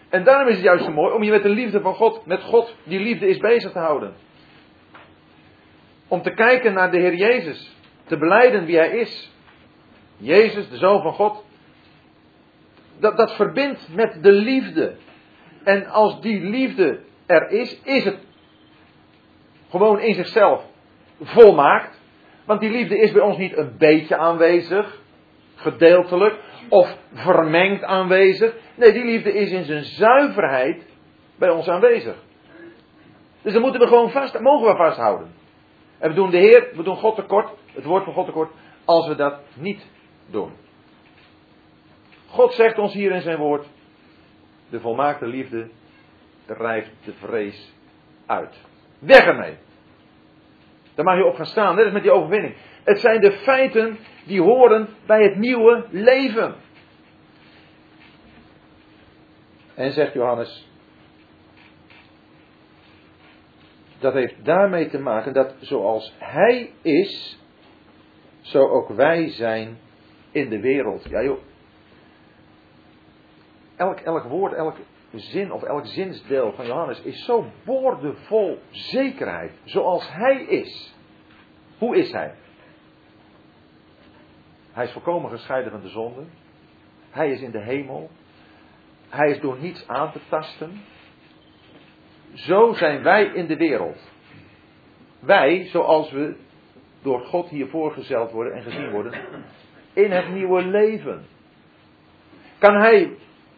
[0.08, 2.42] En daarom is het juist zo mooi om je met de liefde van God, met
[2.42, 4.14] God die liefde is bezig te houden.
[6.08, 7.76] Om te kijken naar de Heer Jezus.
[8.04, 9.32] Te beleiden wie Hij is.
[10.16, 11.44] Jezus, de Zoon van God.
[12.98, 14.96] Dat, dat verbindt met de liefde.
[15.64, 18.18] En als die liefde er is, is het
[19.70, 20.64] gewoon in zichzelf
[21.20, 22.00] volmaakt.
[22.46, 25.00] Want die liefde is bij ons niet een beetje aanwezig,
[25.54, 28.54] gedeeltelijk, of vermengd aanwezig.
[28.74, 30.86] Nee, die liefde is in zijn zuiverheid
[31.36, 32.16] bij ons aanwezig.
[33.42, 35.34] Dus dan moeten we gewoon vast, mogen we vasthouden.
[35.98, 38.50] En we doen de Heer, we doen God tekort, het woord van God tekort,
[38.84, 39.86] als we dat niet
[40.26, 40.52] doen.
[42.26, 43.66] God zegt ons hier in zijn woord,
[44.70, 45.70] de volmaakte liefde
[46.46, 47.72] drijft de vrees
[48.26, 48.60] uit.
[48.98, 49.56] Weg ermee.
[50.96, 52.54] Daar mag je op gaan staan, net als met die overwinning.
[52.84, 56.54] Het zijn de feiten die horen bij het nieuwe leven.
[59.74, 60.70] En zegt Johannes,
[63.98, 67.40] dat heeft daarmee te maken dat zoals Hij is,
[68.40, 69.78] zo ook wij zijn
[70.30, 71.04] in de wereld.
[71.08, 71.38] Ja joh.
[73.76, 74.76] Elk, elk woord, elk
[75.18, 79.52] zin of elk zinsdeel van Johannes is zo boordevol zekerheid.
[79.64, 80.94] Zoals Hij is.
[81.78, 82.34] Hoe is Hij?
[84.72, 86.22] Hij is volkomen gescheiden van de zonde.
[87.10, 88.10] Hij is in de hemel.
[89.08, 90.80] Hij is door niets aan te tasten.
[92.34, 94.10] Zo zijn wij in de wereld.
[95.20, 96.36] Wij, zoals we
[97.02, 99.20] door God hier voorgezeld worden en gezien worden,
[99.92, 101.26] in het nieuwe leven.
[102.58, 103.16] Kan hij,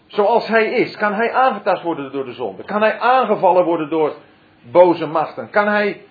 [0.08, 2.64] zoals hij is, kan hij aangetast worden door de zonde?
[2.64, 4.14] Kan hij aangevallen worden door
[4.70, 5.50] boze machten?
[5.50, 6.02] Kan hij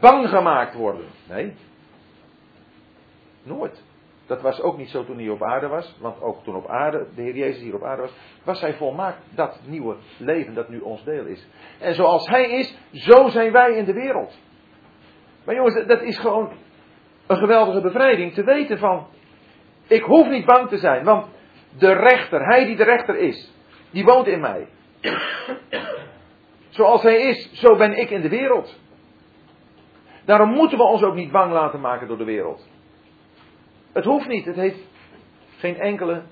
[0.00, 1.06] bang gemaakt worden?
[1.28, 1.54] Nee.
[3.42, 3.82] Nooit.
[4.26, 5.96] Dat was ook niet zo toen hij op aarde was.
[6.00, 8.12] Want ook toen op aarde, de Heer Jezus hier op aarde was,
[8.44, 11.48] was hij volmaakt dat nieuwe leven dat nu ons deel is.
[11.78, 14.38] En zoals hij is, zo zijn wij in de wereld.
[15.44, 16.52] Maar jongens, dat is gewoon
[17.26, 18.32] een geweldige bevrijding.
[18.32, 19.06] Te weten van,
[19.86, 21.04] ik hoef niet bang te zijn.
[21.04, 21.26] Want
[21.78, 23.52] de rechter, hij die de rechter is,
[23.90, 24.68] die woont in mij.
[26.68, 28.78] Zoals hij is, zo ben ik in de wereld.
[30.24, 32.68] Daarom moeten we ons ook niet bang laten maken door de wereld.
[33.92, 34.88] Het hoeft niet, het heeft
[35.58, 36.22] geen enkele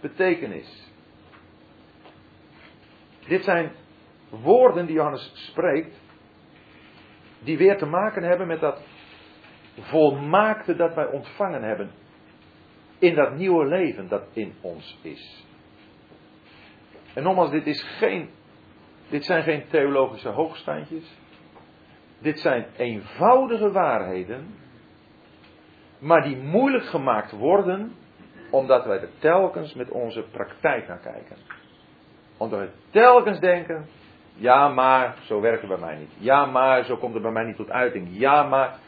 [0.00, 0.90] betekenis.
[3.26, 3.72] Dit zijn
[4.28, 6.00] woorden die Johannes spreekt,
[7.38, 8.82] die weer te maken hebben met dat
[9.80, 11.90] volmaakte dat wij ontvangen hebben
[13.02, 15.46] in dat nieuwe leven dat in ons is.
[17.14, 18.28] En nogmaals, dit, is geen,
[19.08, 21.18] dit zijn geen theologische hoogstandjes.
[22.18, 24.54] Dit zijn eenvoudige waarheden
[25.98, 27.92] maar die moeilijk gemaakt worden
[28.50, 31.36] omdat wij er telkens met onze praktijk naar kijken.
[32.36, 33.86] Omdat we telkens denken,
[34.34, 36.12] ja maar, zo werkt het bij mij niet.
[36.18, 38.08] Ja maar, zo komt het bij mij niet tot uiting.
[38.10, 38.78] Ja maar,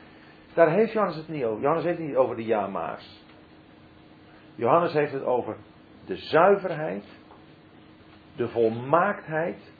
[0.55, 1.61] daar heeft Johannes het niet over.
[1.61, 3.24] Johannes heeft het niet over de ja maar's.
[4.55, 5.57] Johannes heeft het over
[6.07, 7.05] de zuiverheid,
[8.37, 9.73] de volmaaktheid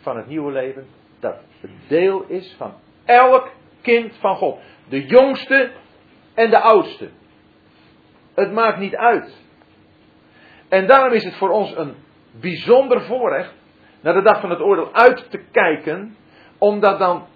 [0.00, 0.86] van het nieuwe leven.
[1.20, 1.36] Dat
[1.88, 3.50] deel is van elk
[3.82, 4.58] kind van God.
[4.88, 5.72] De jongste
[6.34, 7.08] en de oudste.
[8.34, 9.42] Het maakt niet uit.
[10.68, 11.94] En daarom is het voor ons een
[12.40, 13.54] bijzonder voorrecht
[14.00, 16.16] naar de dag van het oordeel uit te kijken,
[16.58, 17.26] omdat dan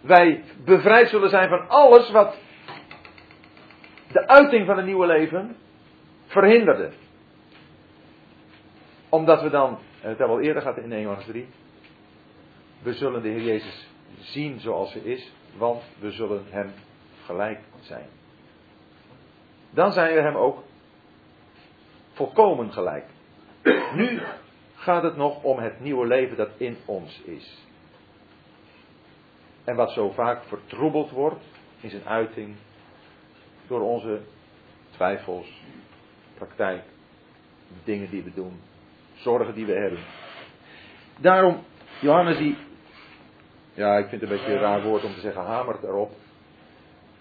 [0.00, 2.38] wij bevrijd zullen zijn van alles wat
[4.12, 5.56] de uiting van het nieuwe leven
[6.26, 6.90] verhinderde.
[9.08, 11.46] Omdat we dan, het hebben we al eerder gehad in 1 Johannes 3,
[12.82, 16.72] we zullen de Heer Jezus zien zoals hij is, want we zullen hem
[17.24, 18.06] gelijk zijn.
[19.70, 20.62] Dan zijn we hem ook
[22.12, 23.04] volkomen gelijk.
[23.94, 24.22] Nu
[24.74, 27.64] gaat het nog om het nieuwe leven dat in ons is.
[29.64, 31.44] En wat zo vaak vertroebeld wordt
[31.80, 32.56] in zijn uiting
[33.66, 34.20] door onze
[34.90, 35.62] twijfels,
[36.36, 36.82] praktijk,
[37.84, 38.60] dingen die we doen,
[39.14, 39.98] zorgen die we hebben.
[41.18, 41.62] Daarom,
[42.00, 42.56] Johannes die,
[43.74, 46.12] ja ik vind het een beetje een raar woord om te zeggen hamert erop.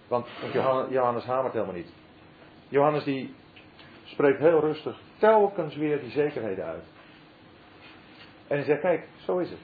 [0.07, 0.27] Want,
[0.89, 1.93] Johannes hamert helemaal niet.
[2.67, 3.33] Johannes die
[4.03, 6.83] spreekt heel rustig telkens weer die zekerheden uit.
[8.47, 9.59] En hij zegt, kijk, zo is het.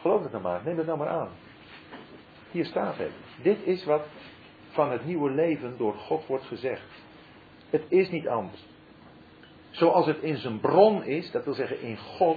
[0.00, 1.30] Geloof het nou maar, neem het nou maar aan.
[2.50, 3.12] Hier staat het.
[3.42, 4.06] Dit is wat
[4.68, 7.03] van het nieuwe leven door God wordt gezegd.
[7.74, 8.66] Het is niet anders.
[9.70, 12.36] Zoals het in zijn bron is, dat wil zeggen in God,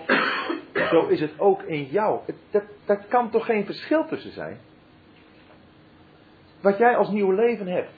[0.74, 2.20] zo is het ook in jou.
[2.52, 4.60] dat, dat kan toch geen verschil tussen zijn?
[6.62, 7.90] Wat jij als nieuw leven hebt,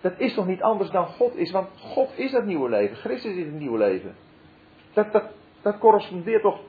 [0.00, 3.36] dat is toch niet anders dan God is, want God is het nieuwe leven, Christus
[3.36, 4.14] is het nieuwe leven.
[4.92, 5.24] Dat, dat,
[5.62, 6.60] dat correspondeert toch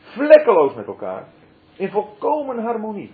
[0.00, 1.28] vlekkeloos met elkaar,
[1.76, 3.12] in volkomen harmonie.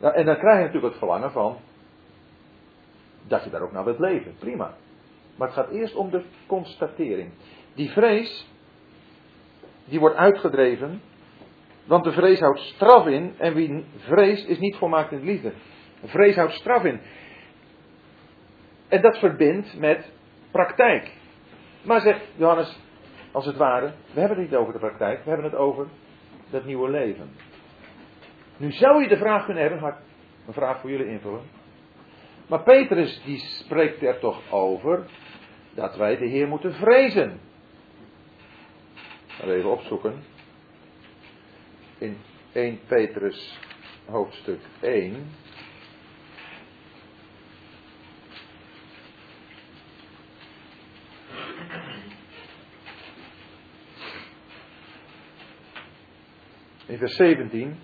[0.00, 1.56] Nou, en dan krijg je natuurlijk het verlangen van
[3.26, 4.74] dat je daar ook naar wilt leven, prima.
[5.38, 7.32] Maar het gaat eerst om de constatering.
[7.74, 8.48] Die vrees,
[9.84, 11.00] die wordt uitgedreven,
[11.84, 15.52] want de vrees houdt straf in en wie vrees is niet volmaakt in liefde.
[16.04, 17.00] Vrees houdt straf in.
[18.88, 20.12] En dat verbindt met
[20.50, 21.12] praktijk.
[21.82, 22.80] Maar zegt Johannes,
[23.32, 25.86] als het ware, we hebben het niet over de praktijk, we hebben het over
[26.50, 27.30] dat nieuwe leven.
[28.56, 29.98] Nu zou je de vraag kunnen hebben, ga ik
[30.46, 31.42] een vraag voor jullie invullen.
[32.48, 35.06] Maar Petrus die spreekt er toch over
[35.78, 37.40] dat wij de Heer moeten vrezen.
[39.42, 40.22] Even opzoeken.
[41.98, 42.16] In
[42.52, 43.58] 1 Petrus
[44.04, 45.26] hoofdstuk 1.
[56.86, 57.78] In vers 17.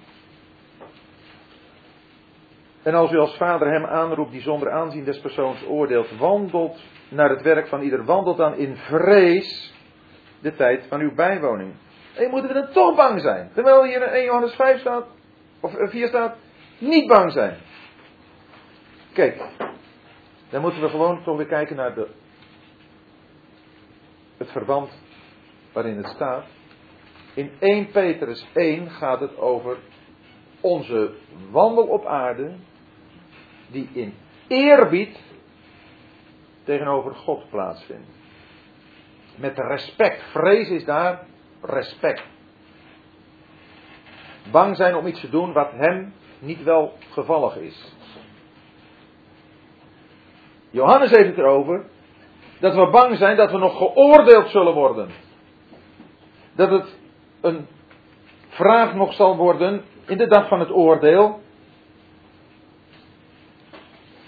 [2.84, 7.30] En als u als vader hem aanroept die zonder aanzien des persoons oordeelt, wandelt naar
[7.30, 9.74] het werk van ieder, wandelt dan in vrees
[10.40, 11.74] de tijd van uw bijwoning.
[12.14, 13.50] En moeten we dan toch bang zijn.
[13.54, 15.06] Terwijl hier in 1 Johannes 5 staat,
[15.60, 16.36] of 4 staat,
[16.78, 17.56] niet bang zijn.
[19.12, 19.42] Kijk,
[20.50, 22.08] dan moeten we gewoon toch weer kijken naar de,
[24.36, 24.90] het verband
[25.72, 26.44] waarin het staat.
[27.34, 29.76] In 1 Petrus 1 gaat het over
[30.60, 31.14] onze
[31.50, 32.54] wandel op aarde,
[33.70, 34.14] die in
[34.46, 35.18] eerbied
[36.64, 38.08] tegenover God plaatsvindt.
[39.36, 40.22] Met respect.
[40.22, 41.26] Vrees is daar
[41.62, 42.22] respect.
[44.50, 47.92] Bang zijn om iets te doen wat hem niet wel gevallig is.
[50.70, 51.84] Johannes heeft het erover
[52.60, 55.08] dat we bang zijn dat we nog geoordeeld zullen worden.
[56.52, 56.98] Dat het
[57.40, 57.66] een
[58.48, 61.40] vraag nog zal worden in de dag van het oordeel.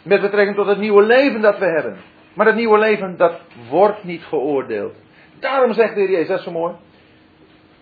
[0.06, 1.96] Met betrekking tot het nieuwe leven dat we hebben.
[2.34, 3.40] Maar dat nieuwe leven, dat
[3.70, 4.94] wordt niet geoordeeld.
[5.40, 6.74] Daarom zegt de Heer Jezus, dat is zo mooi.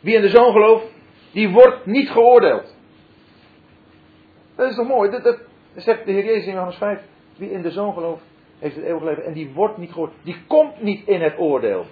[0.01, 0.87] Wie in de Zoon gelooft,
[1.33, 2.77] die wordt niet geoordeeld.
[4.57, 5.11] Dat is toch mooi?
[5.11, 5.39] Dat,
[5.75, 7.01] zegt de Heer Jezus in Johannes 5.
[7.37, 8.23] Wie in de Zoon gelooft,
[8.59, 9.25] heeft het eeuwige leven.
[9.25, 10.25] En die wordt niet geoordeeld.
[10.25, 11.87] Die komt niet in het oordeel.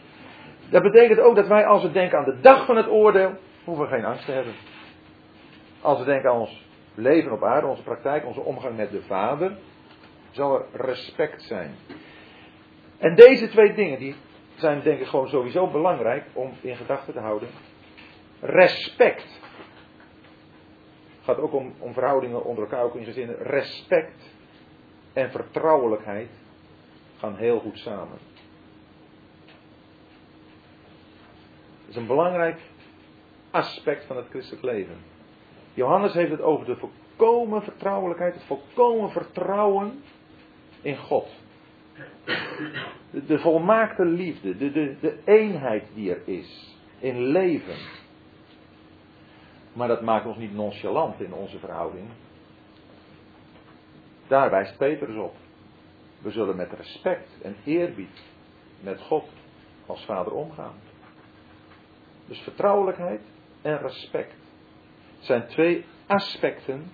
[0.71, 3.33] Dat betekent ook dat wij als we denken aan de dag van het oordeel,
[3.64, 4.53] hoeven we geen angst te hebben.
[5.81, 9.53] Als we denken aan ons leven op aarde, onze praktijk, onze omgang met de Vader,
[10.33, 11.75] zal er respect zijn.
[12.99, 14.14] En deze twee dingen, die
[14.55, 17.49] zijn denk ik gewoon sowieso belangrijk om in gedachten te houden.
[18.40, 19.40] Respect.
[21.23, 23.37] Gaat ook om, om verhoudingen onder elkaar, ook in gezinnen.
[23.37, 24.35] Respect
[25.12, 26.31] en vertrouwelijkheid
[27.18, 28.18] gaan heel goed samen.
[31.81, 32.61] Dat is een belangrijk
[33.51, 34.97] aspect van het christelijk leven.
[35.75, 40.03] Johannes heeft het over de volkomen vertrouwelijkheid, het volkomen vertrouwen
[40.83, 41.29] in God.
[43.27, 47.77] De, volmaakte liefde, de, de, de eenheid die er is in leven.
[49.73, 52.09] Maar dat maakt ons niet nonchalant in onze verhouding.
[54.27, 55.35] Daar wijst Petrus op.
[56.18, 58.23] We zullen met respect en eerbied
[58.81, 59.29] met God
[59.87, 60.75] als vader omgaan.
[62.27, 63.21] Dus vertrouwelijkheid
[63.62, 64.35] en respect
[65.18, 66.90] zijn twee aspecten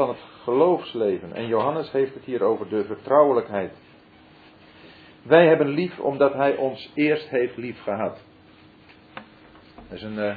[0.00, 1.32] van het geloofsleven.
[1.32, 3.72] En Johannes heeft het hier over de vertrouwelijkheid.
[5.22, 8.24] Wij hebben lief omdat hij ons eerst heeft lief gehad.
[9.74, 10.36] Dat is een, eh,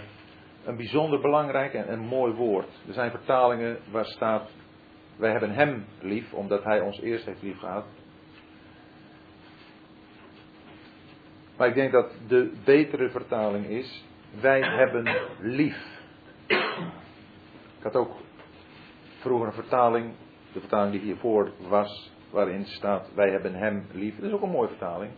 [0.65, 2.67] een bijzonder belangrijk en een mooi woord.
[2.87, 4.49] Er zijn vertalingen waar staat:
[5.15, 7.85] Wij hebben hem lief omdat hij ons eerst heeft lief gehad.
[11.57, 14.05] Maar ik denk dat de betere vertaling is:
[14.41, 16.01] Wij hebben lief.
[17.77, 18.11] Ik had ook
[19.23, 20.13] vroeger een vertaling,
[20.53, 24.15] de vertaling die hiervoor was, waarin staat: Wij hebben hem lief.
[24.15, 25.11] Dat is ook een mooie vertaling.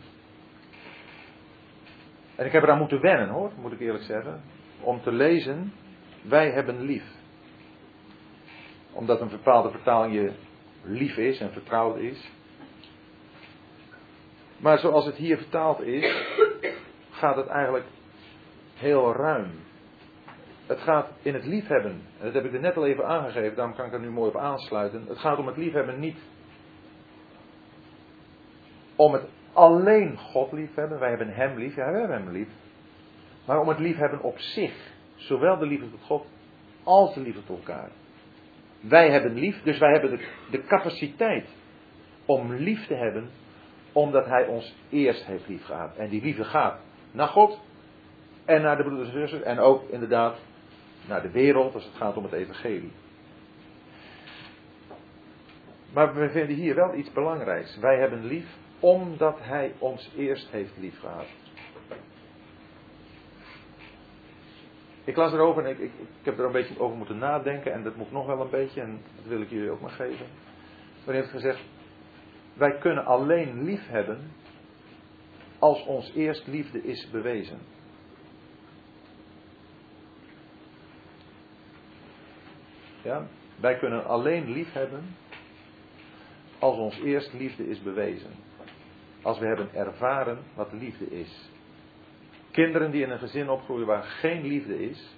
[2.35, 4.41] En ik heb eraan moeten wennen hoor, moet ik eerlijk zeggen.
[4.81, 5.73] Om te lezen:
[6.21, 7.03] Wij hebben lief.
[8.91, 10.31] Omdat een bepaalde vertaling je
[10.81, 12.31] lief is en vertrouwd is.
[14.57, 16.25] Maar zoals het hier vertaald is,
[17.09, 17.85] gaat het eigenlijk
[18.75, 19.64] heel ruim.
[20.65, 21.91] Het gaat in het liefhebben.
[21.91, 24.29] En dat heb ik er net al even aangegeven, daarom kan ik er nu mooi
[24.29, 25.05] op aansluiten.
[25.07, 26.17] Het gaat om het liefhebben niet
[28.95, 29.23] om het
[29.53, 30.99] alleen God liefhebben.
[30.99, 32.47] Wij hebben Hem lief, ja, wij hebben Hem lief.
[33.45, 34.93] Maar om het liefhebben op zich.
[35.15, 36.25] Zowel de liefde tot God
[36.83, 37.89] als de liefde tot elkaar.
[38.79, 41.47] Wij hebben lief, dus wij hebben de, de capaciteit
[42.25, 43.29] om lief te hebben,
[43.91, 45.95] omdat Hij ons eerst heeft lief gehad.
[45.95, 46.79] En die liefde gaat
[47.11, 47.59] naar God
[48.45, 50.39] en naar de broeders en zussen en ook inderdaad
[51.07, 52.91] naar de wereld als het gaat om het evangelie.
[55.93, 57.77] Maar we vinden hier wel iets belangrijks.
[57.77, 58.47] Wij hebben lief
[58.79, 61.25] omdat Hij ons eerst heeft lief gehad.
[65.03, 67.83] Ik las erover en ik, ik, ik, heb er een beetje over moeten nadenken en
[67.83, 70.25] dat moet nog wel een beetje en dat wil ik jullie ook maar geven.
[71.05, 71.63] Maar hij heeft gezegd,
[72.53, 74.31] wij kunnen alleen lief hebben
[75.59, 77.59] als ons eerst liefde is bewezen.
[83.05, 83.27] Ja?
[83.55, 85.15] Wij kunnen alleen lief hebben
[86.59, 88.31] als ons eerst liefde is bewezen.
[89.21, 91.49] Als we hebben ervaren wat liefde is.
[92.51, 95.15] Kinderen die in een gezin opgroeien waar geen liefde is,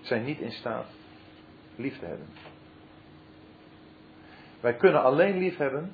[0.00, 0.86] zijn niet in staat
[1.76, 2.26] lief te hebben.
[4.60, 5.92] Wij kunnen alleen lief hebben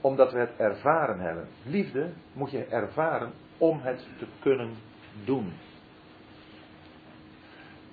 [0.00, 1.48] omdat we het ervaren hebben.
[1.64, 4.74] Liefde moet je ervaren om het te kunnen
[5.24, 5.52] doen.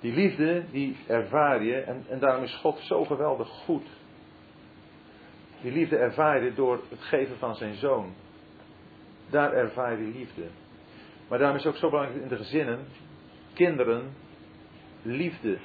[0.02, 3.86] Die liefde, die ervaar je, en, en daarom is God zo geweldig goed.
[5.60, 8.12] Die liefde ervaar je door het geven van zijn zoon.
[9.30, 10.42] Daar ervaar je liefde.
[11.28, 12.78] Maar daarom is het ook zo belangrijk in de gezinnen,
[13.54, 14.14] kinderen
[15.02, 15.58] liefde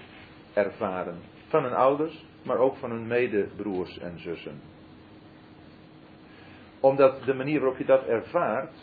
[0.54, 1.20] ervaren.
[1.48, 4.62] Van hun ouders, maar ook van hun medebroers en zussen.
[6.80, 8.74] Omdat de manier waarop je dat ervaart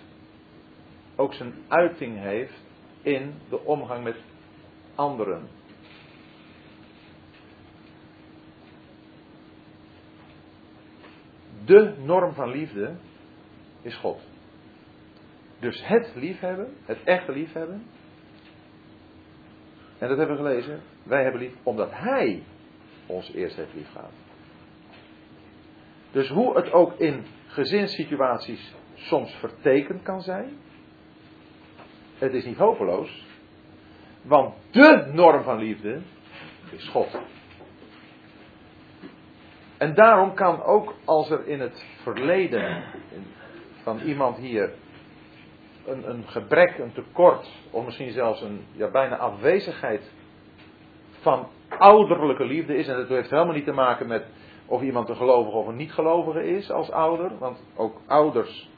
[1.16, 2.62] ook zijn uiting heeft
[3.02, 4.16] in de omgang met
[4.94, 5.48] anderen.
[11.64, 12.94] De norm van liefde
[13.82, 14.20] is God.
[15.58, 17.86] Dus het liefhebben, het echte liefhebben.
[19.98, 20.82] En dat hebben we gelezen.
[21.02, 22.42] Wij hebben lief omdat Hij
[23.06, 24.12] ons eerst heeft liefgehad.
[26.10, 30.58] Dus hoe het ook in gezinssituaties soms vertekend kan zijn.
[32.18, 33.26] Het is niet hopeloos.
[34.24, 36.00] Want de norm van liefde
[36.70, 37.18] is God.
[39.78, 42.82] En daarom kan ook als er in het verleden
[43.82, 44.72] van iemand hier
[45.86, 50.12] een, een gebrek, een tekort, of misschien zelfs een ja, bijna afwezigheid
[51.20, 51.48] van
[51.78, 52.88] ouderlijke liefde is.
[52.88, 54.24] En dat heeft helemaal niet te maken met
[54.66, 57.38] of iemand een gelovige of een niet-gelovige is als ouder.
[57.38, 58.70] Want ook ouders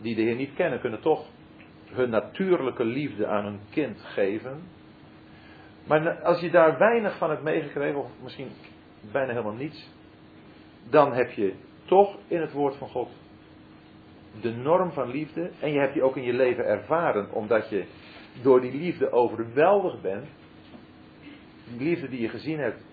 [0.00, 1.24] die de Heer niet kennen, kunnen toch
[1.90, 4.62] hun natuurlijke liefde aan hun kind geven.
[5.88, 8.50] Maar als je daar weinig van hebt meegekregen, of misschien
[9.12, 9.90] bijna helemaal niets,
[10.90, 13.08] dan heb je toch in het woord van God
[14.40, 15.50] de norm van liefde.
[15.60, 17.84] En je hebt die ook in je leven ervaren, omdat je
[18.42, 20.26] door die liefde overweldigd bent.
[21.64, 22.86] Die liefde die je gezien hebt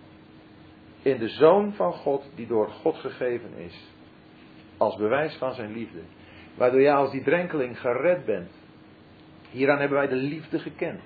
[1.01, 3.93] in de Zoon van God, die door God gegeven is.
[4.77, 5.99] Als bewijs van zijn liefde.
[6.55, 8.51] Waardoor jij als die drenkeling gered bent.
[9.51, 11.01] Hieraan hebben wij de liefde gekend.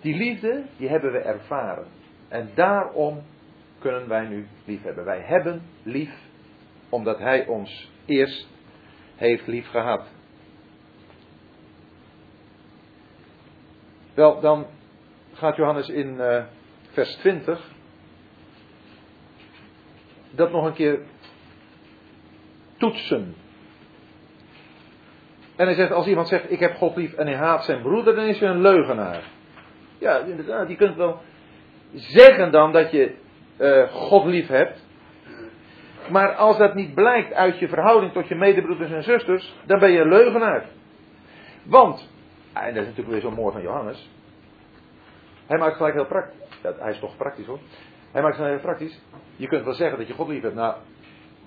[0.00, 1.86] Die liefde, die hebben we ervaren.
[2.28, 3.22] En daarom
[3.78, 5.04] kunnen wij nu lief hebben.
[5.04, 6.12] Wij hebben lief,
[6.88, 8.48] omdat Hij ons eerst
[9.14, 10.08] heeft lief gehad.
[14.14, 14.66] Wel, dan
[15.32, 16.44] gaat Johannes in uh,
[16.90, 17.70] vers 20
[20.30, 21.00] dat nog een keer
[22.76, 23.34] toetsen.
[25.56, 28.14] En hij zegt, als iemand zegt, ik heb God lief en hij haat zijn broeder,
[28.14, 29.22] dan is hij een leugenaar.
[30.00, 31.20] Ja, inderdaad, je kunt wel
[31.92, 33.14] zeggen dan dat je
[33.58, 34.88] uh, God lief hebt.
[36.10, 39.90] Maar als dat niet blijkt uit je verhouding tot je medebroeders en zusters, dan ben
[39.90, 40.64] je leugenaar.
[41.62, 42.10] Want,
[42.52, 44.10] en dat is natuurlijk weer zo mooi van Johannes.
[45.46, 46.38] Hij maakt gelijk heel praktisch.
[46.78, 47.58] Hij is toch praktisch hoor.
[48.12, 49.00] Hij maakt het heel praktisch.
[49.36, 50.54] Je kunt wel zeggen dat je God lief hebt.
[50.54, 50.76] Nou,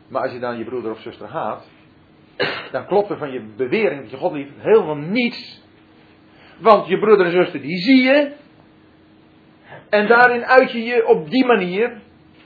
[0.08, 1.70] maar als je dan je broeder of zuster haat,
[2.72, 5.62] dan klopt er van je bewering dat je God lief hebt helemaal niets.
[6.60, 8.32] Want je broeder en zuster, die zie je.
[9.94, 12.02] En daarin uit je je op die manier.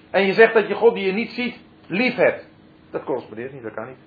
[0.10, 2.48] En je zegt dat je God die je niet ziet, lief hebt.
[2.92, 3.98] Dat correspondeert niet, dat kan niet.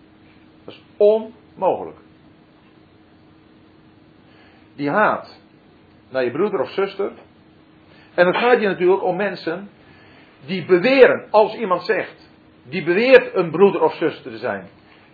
[0.65, 1.99] Dat is onmogelijk.
[4.77, 5.41] Die haat
[6.11, 7.13] naar je broeder of zuster.
[8.15, 9.71] En het gaat je natuurlijk om mensen
[10.47, 12.31] die beweren, als iemand zegt,
[12.63, 14.69] die beweert een broeder of zuster te zijn.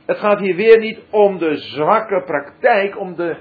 [0.07, 3.37] Het gaat hier weer niet om de zwakke praktijk, om de,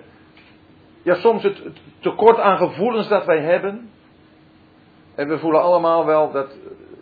[1.03, 1.61] ja soms het,
[1.99, 3.93] tekort aan gevoelens dat wij hebben.
[5.15, 6.57] En we voelen allemaal wel dat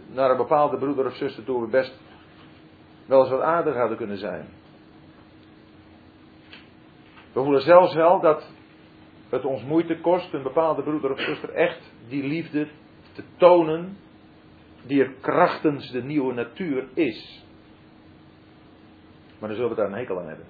[0.07, 1.99] naar een bepaalde broeder of zuster toe we best
[3.05, 4.47] wel eens wat aardig hadden kunnen zijn.
[7.33, 8.51] We voelen zelfs wel dat
[9.29, 12.67] het ons moeite kost een bepaalde broeder of zuster echt die liefde
[13.13, 13.97] te tonen
[14.85, 17.45] die er krachtens de nieuwe natuur is.
[19.39, 20.45] Maar dan zullen we daar een hekel aan hebben.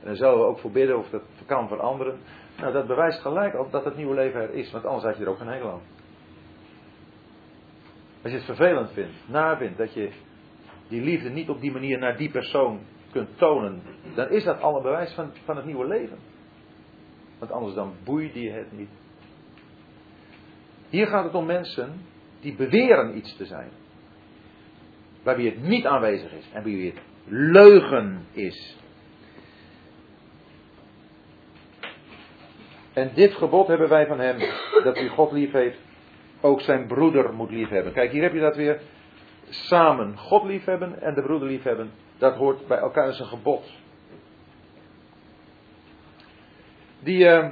[0.00, 2.18] En dan zullen we ook voor bidden of dat kan veranderen.
[2.58, 5.24] Nou, dat bewijst gelijk ook dat het nieuwe leven er is, want anders had je
[5.24, 5.95] er ook geen hekel aan.
[8.26, 10.10] Als je het vervelend vindt, naar vindt, dat je
[10.88, 12.80] die liefde niet op die manier naar die persoon
[13.12, 13.82] kunt tonen,
[14.14, 16.18] dan is dat al een bewijs van, van het nieuwe leven.
[17.38, 18.88] Want anders dan boeit je het niet.
[20.88, 22.00] Hier gaat het om mensen
[22.40, 23.70] die beweren iets te zijn.
[25.22, 28.76] Bij wie het niet aanwezig is en bij wie het leugen is.
[32.92, 34.38] En dit gebod hebben wij van hem,
[34.84, 35.78] dat u God lief heeft,
[36.40, 37.92] ook zijn broeder moet liefhebben.
[37.92, 38.80] Kijk, hier heb je dat weer
[39.48, 40.18] samen.
[40.18, 41.90] God liefhebben en de broeder liefhebben.
[42.18, 43.72] Dat hoort bij elkaar als een gebod.
[46.98, 47.48] Die, uh,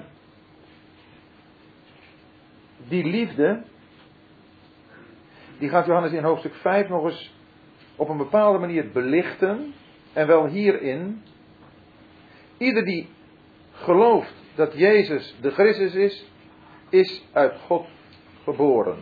[2.89, 3.63] die liefde,
[5.59, 7.35] die gaat Johannes in hoofdstuk 5 nog eens
[7.97, 9.75] op een bepaalde manier belichten.
[10.13, 11.23] En wel hierin.
[12.59, 13.09] Ieder die
[13.73, 16.31] gelooft dat Jezus de Christus is,
[16.89, 17.87] is uit God
[18.45, 18.97] geboren.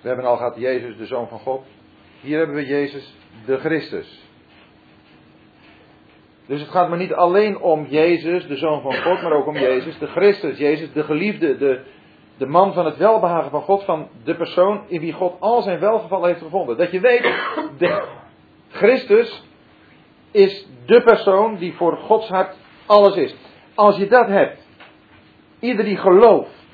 [0.00, 1.64] We hebben al gehad Jezus, de Zoon van God.
[2.20, 3.14] Hier hebben we Jezus,
[3.44, 4.24] de Christus.
[6.46, 9.56] Dus het gaat me niet alleen om Jezus, de Zoon van God, maar ook om
[9.56, 10.58] Jezus, de Christus.
[10.58, 11.80] Jezus, de geliefde, de,
[12.36, 15.78] de man van het welbehagen van God, van de persoon in wie God al zijn
[15.78, 16.76] welgeval heeft gevonden.
[16.76, 17.22] Dat je weet,
[17.78, 18.02] de
[18.68, 19.44] Christus
[20.30, 22.56] is de persoon die voor Gods hart
[22.86, 23.34] alles is.
[23.76, 24.68] Als je dat hebt,
[25.60, 26.64] ieder die gelooft,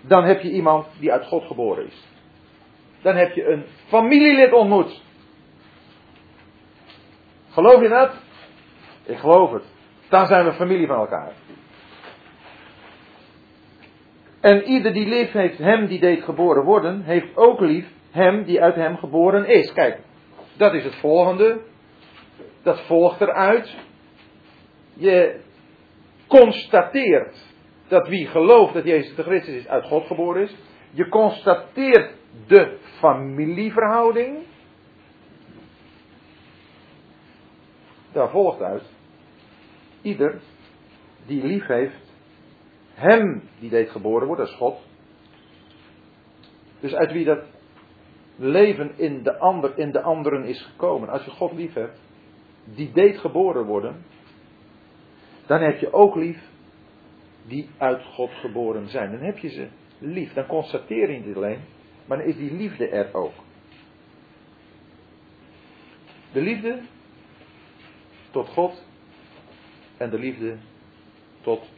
[0.00, 2.06] dan heb je iemand die uit God geboren is.
[3.02, 5.02] Dan heb je een familielid ontmoet.
[7.50, 8.10] Geloof je dat?
[9.04, 9.64] Ik geloof het.
[10.08, 11.32] Dan zijn we familie van elkaar.
[14.40, 18.62] En ieder die lief heeft hem die deed geboren worden, heeft ook lief hem die
[18.62, 19.72] uit hem geboren is.
[19.72, 19.98] Kijk,
[20.56, 21.60] dat is het volgende.
[22.62, 23.76] Dat volgt eruit.
[24.94, 25.40] Je
[26.28, 27.56] constateert
[27.88, 30.56] dat wie gelooft dat Jezus de Christus is, uit God geboren is.
[30.90, 32.14] Je constateert
[32.46, 34.38] de familieverhouding.
[38.12, 38.82] Daar volgt uit.
[40.02, 40.40] Ieder
[41.26, 42.14] die lief heeft,
[42.94, 44.86] hem die deed geboren worden, dat is God.
[46.80, 47.44] Dus uit wie dat
[48.36, 51.08] leven in de, ander, in de anderen is gekomen.
[51.08, 52.00] Als je God lief hebt,
[52.64, 54.04] die deed geboren worden,
[55.48, 56.38] dan heb je ook lief
[57.46, 59.10] die uit God geboren zijn.
[59.10, 59.68] Dan heb je ze
[59.98, 60.32] lief.
[60.32, 61.60] Dan constateer je niet alleen,
[62.06, 63.32] maar dan is die liefde er ook.
[66.32, 66.80] De liefde
[68.30, 68.84] tot God
[69.96, 70.56] en de liefde
[71.40, 71.70] tot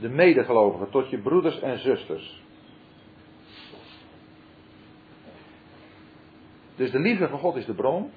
[0.00, 2.42] de medegelovigen, tot je broeders en zusters.
[6.76, 8.10] Dus de liefde van God is de bron.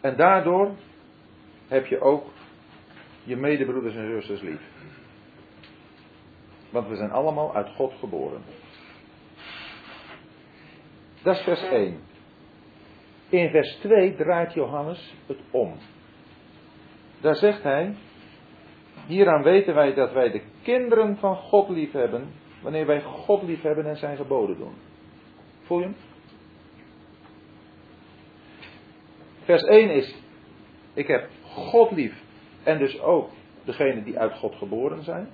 [0.00, 0.74] En daardoor
[1.68, 2.26] heb je ook
[3.24, 4.60] je medebroeders en zusters lief.
[6.70, 8.42] Want we zijn allemaal uit God geboren.
[11.22, 12.00] Dat is vers 1.
[13.28, 15.74] In vers 2 draait Johannes het om.
[17.20, 17.94] Daar zegt hij:
[19.06, 23.62] Hieraan weten wij dat wij de kinderen van God lief hebben, wanneer wij God lief
[23.62, 24.74] hebben en zijn geboden doen.
[25.62, 25.96] Voel je hem?
[29.44, 30.14] Vers 1 is:
[30.94, 32.22] Ik heb God lief
[32.62, 33.30] en dus ook
[33.64, 35.28] degene die uit God geboren zijn.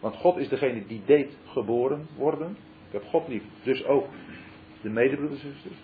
[0.00, 2.56] Want God is degene die deed geboren worden.
[2.86, 4.06] Ik heb God lief, dus ook
[4.82, 5.76] de medebroeders en zusters.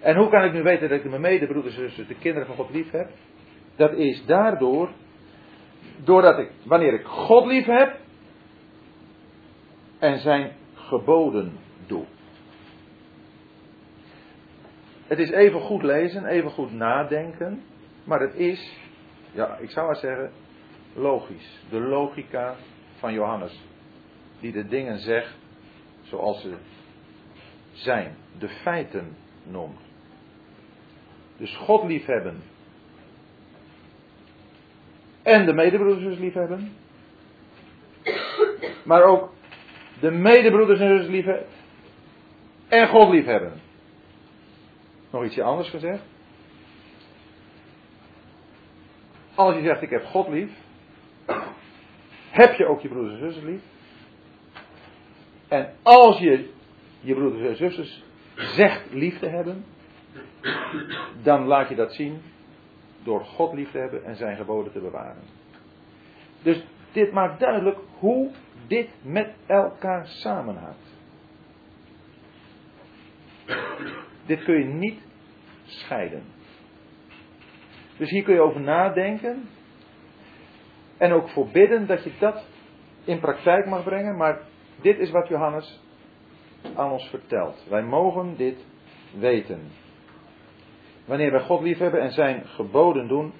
[0.00, 2.56] En hoe kan ik nu weten dat ik mijn medebroeders en zusters, de kinderen van
[2.56, 3.10] God lief heb?
[3.76, 4.90] Dat is daardoor,
[6.04, 7.96] doordat ik, wanneer ik God lief heb
[9.98, 11.52] en zijn geboden
[11.86, 12.04] doe.
[15.06, 17.62] Het is even goed lezen, even goed nadenken,
[18.10, 18.76] maar het is,
[19.32, 20.32] ja, ik zou maar zeggen,
[20.94, 21.60] logisch.
[21.68, 22.56] De logica
[22.98, 23.60] van Johannes,
[24.40, 25.36] die de dingen zegt
[26.02, 26.54] zoals ze
[27.72, 29.80] zijn, de feiten noemt.
[31.36, 32.42] Dus God liefhebben
[35.22, 36.72] en de medebroeders liefhebben,
[38.84, 39.32] maar ook
[40.00, 41.48] de medebroeders en zusters liefhebben
[42.68, 43.60] en God liefhebben.
[45.10, 46.09] Nog ietsje anders gezegd.
[49.40, 50.50] Als je zegt ik heb God lief,
[52.30, 53.62] heb je ook je broeders en zusters lief.
[55.48, 56.50] En als je
[57.00, 59.64] je broeders en zusters zegt lief te hebben,
[61.22, 62.22] dan laat je dat zien
[63.02, 65.22] door God lief te hebben en zijn geboden te bewaren.
[66.42, 68.30] Dus dit maakt duidelijk hoe
[68.66, 70.98] dit met elkaar samenhangt.
[74.26, 75.00] Dit kun je niet
[75.64, 76.22] scheiden.
[78.00, 79.48] Dus hier kun je over nadenken.
[80.98, 82.44] En ook voor bidden dat je dat
[83.04, 84.16] in praktijk mag brengen.
[84.16, 84.40] Maar
[84.80, 85.80] dit is wat Johannes
[86.74, 87.66] aan ons vertelt.
[87.68, 88.66] Wij mogen dit
[89.18, 89.60] weten.
[91.04, 93.32] Wanneer wij God liefhebben en zijn geboden doen.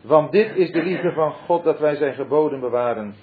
[0.00, 3.14] Want dit is de liefde van God dat wij zijn geboden bewaren.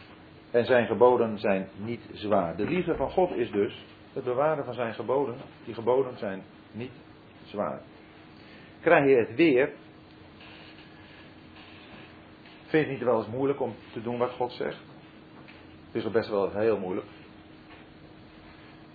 [0.51, 2.55] En zijn geboden zijn niet zwaar.
[2.55, 5.35] De liefde van God is dus het bewaren van zijn geboden.
[5.65, 7.01] Die geboden zijn niet
[7.43, 7.81] zwaar.
[8.83, 9.69] Krijg je het weer
[12.73, 14.77] Vind je het niet wel eens moeilijk om te doen wat God zegt?
[15.85, 17.07] Het is al best wel heel moeilijk.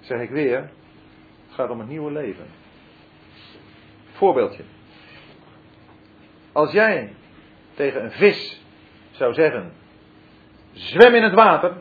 [0.01, 0.59] Zeg ik weer,
[1.47, 2.47] het gaat om een nieuwe leven.
[4.13, 4.63] Voorbeeldje.
[6.53, 7.15] Als jij
[7.75, 8.63] tegen een vis
[9.11, 9.73] zou zeggen:
[10.73, 11.77] zwem in het water,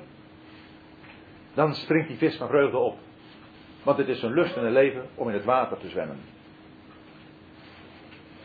[1.53, 2.97] dan springt die vis van vreugde op.
[3.84, 6.20] Want het is een lust in het leven om in het water te zwemmen.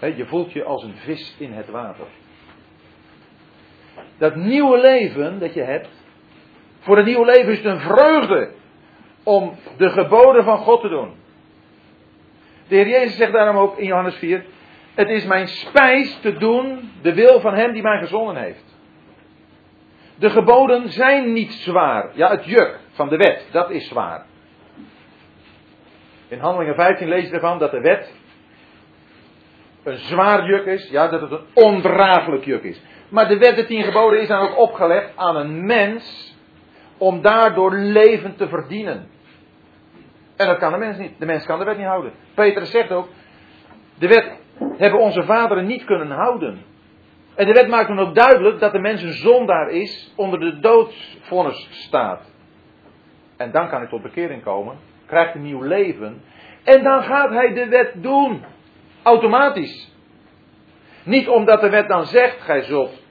[0.07, 2.07] Je voelt je als een vis in het water.
[4.19, 5.89] Dat nieuwe leven dat je hebt,
[6.79, 8.51] voor het nieuwe leven is het een vreugde
[9.23, 11.15] om de geboden van God te doen.
[12.69, 14.45] De Heer Jezus zegt daarom ook in Johannes 4:
[14.95, 18.77] Het is mijn spijs te doen de wil van Hem die mij gezonden heeft.
[20.15, 22.11] De geboden zijn niet zwaar.
[22.15, 24.27] Ja, het juk van de wet, dat is zwaar.
[26.29, 28.13] In Handelingen 15 lees je ervan dat de wet
[29.83, 30.91] een zwaar juk is.
[30.91, 32.83] Ja, dat het een ondraaglijk juk is.
[33.09, 36.37] Maar de wet, de tien geboden, is dan ook opgelegd aan een mens
[36.99, 39.09] om daardoor leven te verdienen.
[40.37, 41.19] En dat kan de mens niet.
[41.19, 42.13] De mens kan de wet niet houden.
[42.35, 43.09] Petrus zegt ook,
[43.99, 44.41] de wet
[44.77, 46.65] hebben onze vaderen niet kunnen houden.
[47.35, 50.61] En de wet maakt dan ook duidelijk dat de mens een zondaar is, onder de
[50.61, 52.31] doodsvonnis staat.
[53.37, 54.77] En dan kan hij tot bekering komen,
[55.07, 56.23] krijgt een nieuw leven.
[56.65, 58.45] En dan gaat hij de wet doen.
[59.03, 59.91] Automatisch.
[61.05, 63.03] Niet omdat de wet dan zegt, gij zult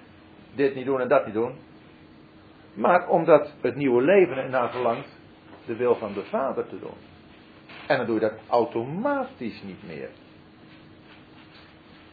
[0.56, 1.56] dit niet doen en dat niet doen.
[2.74, 5.20] Maar omdat het nieuwe leven ernaar verlangt
[5.66, 6.96] de wil van de Vader te doen.
[7.88, 10.10] En dan doe je dat automatisch niet meer.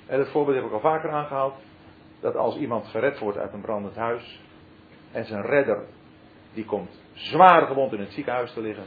[0.07, 1.55] En het voorbeeld heb ik al vaker aangehaald.
[2.21, 4.41] Dat als iemand gered wordt uit een brandend huis.
[5.13, 5.85] En zijn redder,
[6.53, 8.87] die komt zwaar gewond in het ziekenhuis te liggen.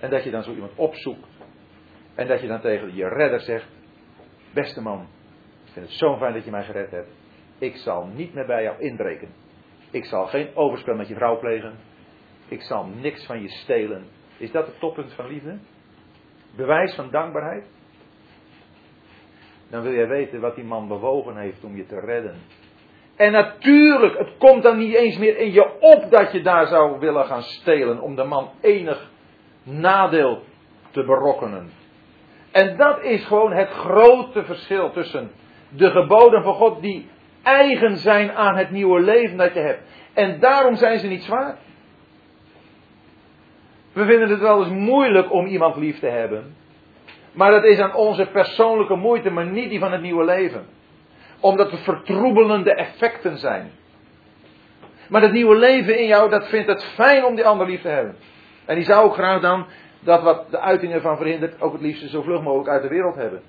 [0.00, 1.35] En dat je dan zo iemand opzoekt.
[2.16, 3.66] En dat je dan tegen je redder zegt:
[4.54, 5.06] Beste man,
[5.64, 7.10] ik vind het zo fijn dat je mij gered hebt.
[7.58, 9.28] Ik zal niet meer bij jou inbreken.
[9.90, 11.74] Ik zal geen overspel met je vrouw plegen.
[12.48, 14.04] Ik zal niks van je stelen.
[14.36, 15.58] Is dat het toppunt van liefde?
[16.56, 17.64] Bewijs van dankbaarheid?
[19.70, 22.36] Dan wil jij weten wat die man bewogen heeft om je te redden.
[23.16, 26.98] En natuurlijk, het komt dan niet eens meer in je op dat je daar zou
[26.98, 29.10] willen gaan stelen om de man enig
[29.62, 30.42] nadeel
[30.90, 31.70] te berokkenen.
[32.56, 35.30] En dat is gewoon het grote verschil tussen
[35.68, 37.08] de geboden van God die
[37.42, 39.82] eigen zijn aan het nieuwe leven dat je hebt.
[40.12, 41.56] En daarom zijn ze niet zwaar.
[43.92, 46.56] We vinden het wel eens moeilijk om iemand lief te hebben.
[47.32, 50.66] Maar dat is aan onze persoonlijke moeite, maar niet die van het nieuwe leven.
[51.40, 53.70] Omdat het vertroebelende effecten zijn.
[55.08, 57.88] Maar het nieuwe leven in jou, dat vindt het fijn om die ander lief te
[57.88, 58.16] hebben.
[58.64, 59.66] En die zou ook graag dan
[60.06, 63.14] dat wat de uitingen van verhindert, ook het liefst zo vlug mogelijk uit de wereld
[63.14, 63.42] hebben.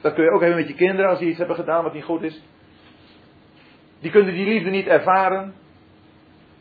[0.00, 2.04] Dat kun je ook hebben met je kinderen als die iets hebben gedaan wat niet
[2.04, 2.42] goed is.
[4.00, 5.54] Die kunnen die liefde niet ervaren.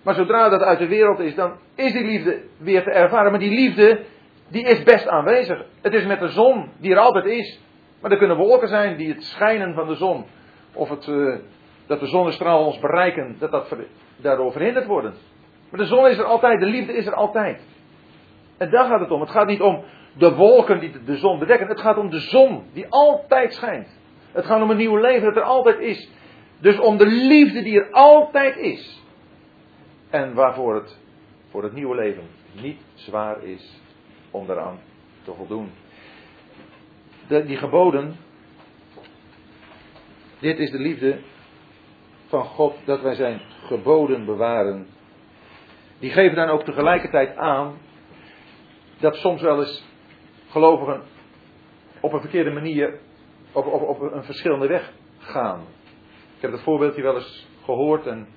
[0.03, 3.32] Maar zodra dat uit de wereld is, dan is die liefde weer te ervaren.
[3.32, 3.99] Maar die liefde,
[4.47, 5.66] die is best aanwezig.
[5.82, 7.62] Het is met de zon, die er altijd is.
[8.01, 10.26] Maar er kunnen wolken zijn die het schijnen van de zon,
[10.74, 11.36] of het, uh,
[11.88, 13.76] dat de zonnestralen ons bereiken, dat dat
[14.18, 15.14] daardoor verhinderd worden.
[15.70, 17.74] Maar de zon is er altijd, de liefde is er altijd.
[18.58, 19.22] En daar gaat het om.
[19.22, 19.84] Het gaat niet om
[20.14, 21.68] de wolken die de zon bedekken.
[21.68, 23.99] Het gaat om de zon die altijd schijnt.
[24.32, 26.10] Het gaat om een nieuw leven dat er altijd is.
[26.60, 29.03] Dus om de liefde die er altijd is.
[30.10, 30.99] En waarvoor het
[31.49, 32.24] voor het nieuwe leven
[32.62, 33.82] niet zwaar is
[34.32, 34.80] om daaraan
[35.24, 35.72] te voldoen.
[37.28, 38.16] De, die geboden.
[40.39, 41.20] Dit is de liefde
[42.28, 44.88] van God dat wij zijn geboden bewaren.
[45.99, 47.78] Die geven dan ook tegelijkertijd aan
[49.00, 49.86] dat soms wel eens
[50.50, 51.02] gelovigen
[52.00, 53.00] op een verkeerde manier,
[53.52, 55.62] op, op, op een verschillende weg gaan.
[56.36, 58.08] Ik heb dat voorbeeldje wel eens gehoord.
[58.08, 58.28] En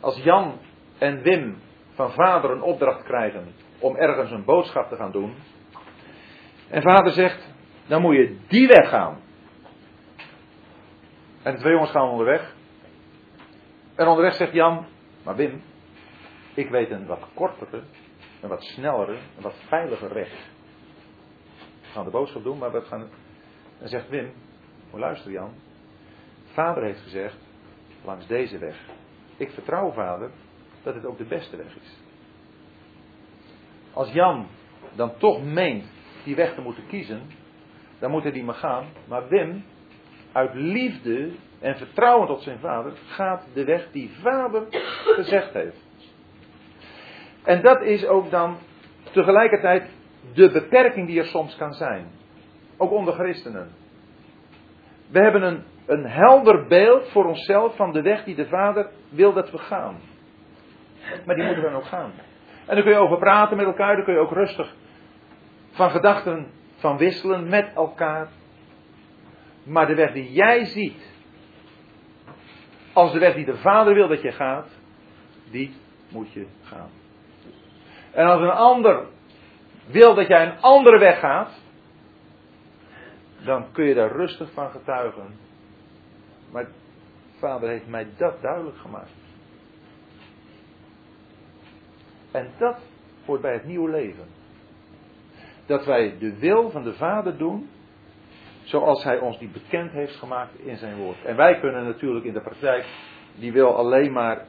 [0.00, 0.58] als Jan
[0.98, 1.56] en Wim
[1.94, 5.34] van vader een opdracht krijgen om ergens een boodschap te gaan doen.
[6.68, 7.54] En vader zegt,
[7.86, 9.20] dan moet je die weg gaan.
[11.42, 12.54] En de twee jongens gaan onderweg.
[13.94, 14.86] En onderweg zegt Jan,
[15.24, 15.62] maar Wim,
[16.54, 17.82] ik weet een wat kortere,
[18.42, 20.30] een wat snellere, een wat veiliger weg.
[21.80, 23.08] We gaan de boodschap doen, maar we gaan.
[23.80, 24.32] En zegt Wim,
[24.90, 25.54] moet luisteren Jan.
[26.44, 27.36] Vader heeft gezegd,
[28.04, 28.76] langs deze weg.
[29.36, 30.30] Ik vertrouw vader
[30.82, 31.98] dat het ook de beste weg is.
[33.92, 34.46] Als Jan
[34.94, 35.84] dan toch meent
[36.24, 37.22] die weg te moeten kiezen,
[37.98, 38.86] dan moet hij die maar gaan.
[39.08, 39.64] Maar Wim,
[40.32, 41.30] uit liefde
[41.60, 44.66] en vertrouwen tot zijn vader, gaat de weg die vader
[45.16, 45.91] gezegd heeft.
[47.44, 48.56] En dat is ook dan
[49.12, 49.90] tegelijkertijd
[50.34, 52.06] de beperking die er soms kan zijn.
[52.76, 53.70] Ook onder christenen.
[55.10, 59.32] We hebben een een helder beeld voor onszelf van de weg die de Vader wil
[59.32, 60.00] dat we gaan.
[61.26, 62.12] Maar die moeten we dan ook gaan.
[62.66, 64.74] En daar kun je over praten met elkaar, daar kun je ook rustig
[65.70, 68.28] van gedachten van wisselen met elkaar.
[69.62, 71.12] Maar de weg die jij ziet,
[72.92, 74.68] als de weg die de Vader wil dat je gaat,
[75.50, 75.74] die
[76.08, 77.01] moet je gaan.
[78.12, 79.06] En als een ander
[79.86, 81.60] wil dat jij een andere weg gaat,
[83.44, 85.38] dan kun je daar rustig van getuigen.
[86.50, 86.66] Maar
[87.38, 89.10] Vader heeft mij dat duidelijk gemaakt.
[92.30, 92.76] En dat
[93.24, 94.26] hoort bij het nieuwe leven.
[95.66, 97.68] Dat wij de wil van de Vader doen
[98.62, 101.24] zoals Hij ons die bekend heeft gemaakt in zijn woord.
[101.24, 102.86] En wij kunnen natuurlijk in de praktijk
[103.34, 104.46] die wil alleen maar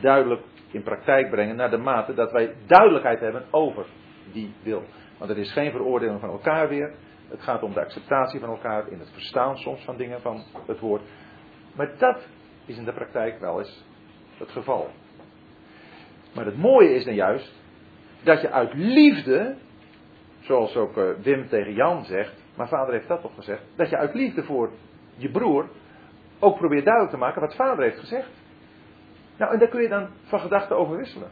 [0.00, 0.42] duidelijk
[0.72, 3.86] in praktijk brengen naar de mate dat wij duidelijkheid hebben over
[4.32, 4.82] die wil.
[5.18, 6.92] Want het is geen veroordeling van elkaar weer.
[7.28, 10.80] Het gaat om de acceptatie van elkaar in het verstaan soms van dingen van het
[10.80, 11.02] woord.
[11.76, 12.26] Maar dat
[12.66, 13.84] is in de praktijk wel eens
[14.38, 14.88] het geval.
[16.34, 17.60] Maar het mooie is dan juist
[18.22, 19.56] dat je uit liefde,
[20.40, 23.96] zoals ook eh, Wim tegen Jan zegt, maar vader heeft dat toch gezegd, dat je
[23.96, 24.70] uit liefde voor
[25.16, 25.68] je broer
[26.38, 28.28] ook probeert duidelijk te maken wat vader heeft gezegd.
[29.42, 31.30] Nou, en daar kun je dan van gedachten over wisselen.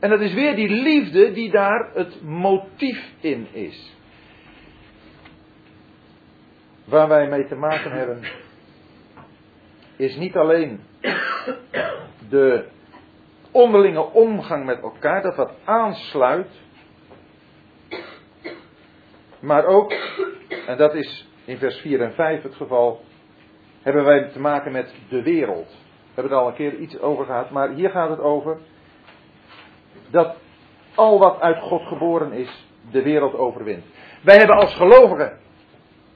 [0.00, 3.96] En dat is weer die liefde die daar het motief in is.
[6.84, 8.20] Waar wij mee te maken hebben,
[9.96, 10.80] is niet alleen
[12.28, 12.68] de
[13.50, 16.60] onderlinge omgang met elkaar, dat wat aansluit,
[19.40, 19.92] maar ook,
[20.66, 23.04] en dat is in vers 4 en 5 het geval,
[23.82, 25.85] hebben wij te maken met de wereld.
[26.16, 28.56] We hebben er al een keer iets over gehad, maar hier gaat het over
[30.10, 30.36] dat
[30.94, 33.84] al wat uit God geboren is, de wereld overwint.
[34.22, 35.38] Wij hebben als gelovigen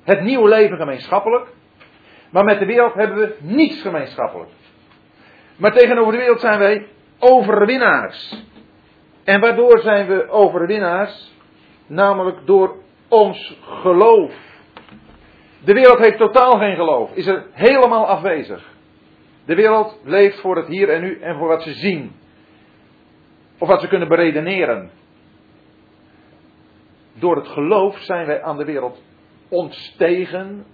[0.02, 1.46] het nieuwe leven gemeenschappelijk,
[2.30, 4.50] maar met de wereld hebben we niets gemeenschappelijk.
[5.56, 6.86] Maar tegenover de wereld zijn wij
[7.18, 8.44] overwinnaars.
[9.24, 11.32] En waardoor zijn we overwinnaars?
[11.86, 12.76] Namelijk door
[13.08, 14.32] ons geloof.
[15.64, 18.78] De wereld heeft totaal geen geloof, is er helemaal afwezig.
[19.50, 22.12] De wereld leeft voor het hier en nu en voor wat ze zien.
[23.58, 24.90] Of wat ze kunnen beredeneren.
[27.12, 29.02] Door het geloof zijn wij aan de wereld
[29.48, 30.64] ontstegen,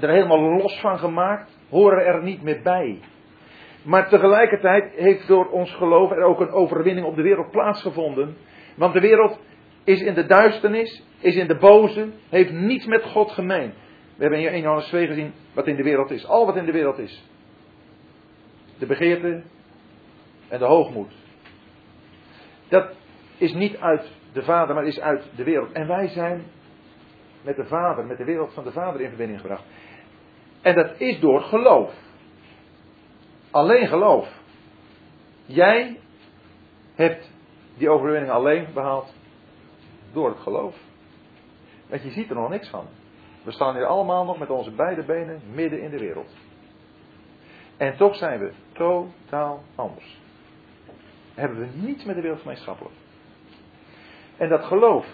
[0.00, 3.00] er helemaal los van gemaakt, horen er niet meer bij.
[3.82, 8.36] Maar tegelijkertijd heeft door ons geloof er ook een overwinning op de wereld plaatsgevonden.
[8.76, 9.40] Want de wereld
[9.84, 13.72] is in de duisternis, is in de boze, heeft niets met God gemeen.
[14.16, 16.26] We hebben in 1 Johannes 2 gezien wat in de wereld is.
[16.26, 17.34] Al wat in de wereld is.
[18.78, 19.42] De begeerte
[20.48, 21.12] en de hoogmoed.
[22.68, 22.94] Dat
[23.38, 25.72] is niet uit de Vader, maar is uit de wereld.
[25.72, 26.44] En wij zijn
[27.42, 29.64] met de Vader, met de wereld van de Vader in verbinding gebracht.
[30.62, 31.94] En dat is door geloof.
[33.50, 34.28] Alleen geloof.
[35.44, 35.98] Jij
[36.94, 37.30] hebt
[37.76, 39.14] die overwinning alleen behaald
[40.12, 40.76] door het geloof.
[41.88, 42.86] Want je ziet er nog niks van.
[43.42, 46.34] We staan hier allemaal nog met onze beide benen midden in de wereld.
[47.76, 50.20] En toch zijn we totaal anders.
[51.34, 52.94] Hebben we niets met de wereld gemeenschappelijk.
[54.36, 55.06] En dat geloof,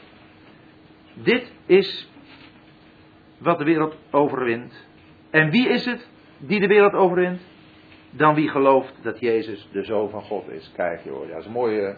[1.14, 2.10] dit is
[3.38, 4.86] wat de wereld overwint.
[5.30, 6.08] En wie is het
[6.38, 7.40] die de wereld overwint?
[8.10, 10.72] Dan wie gelooft dat Jezus de Zoon van God is.
[10.76, 11.96] Kijk joh, ja, dat is een mooie,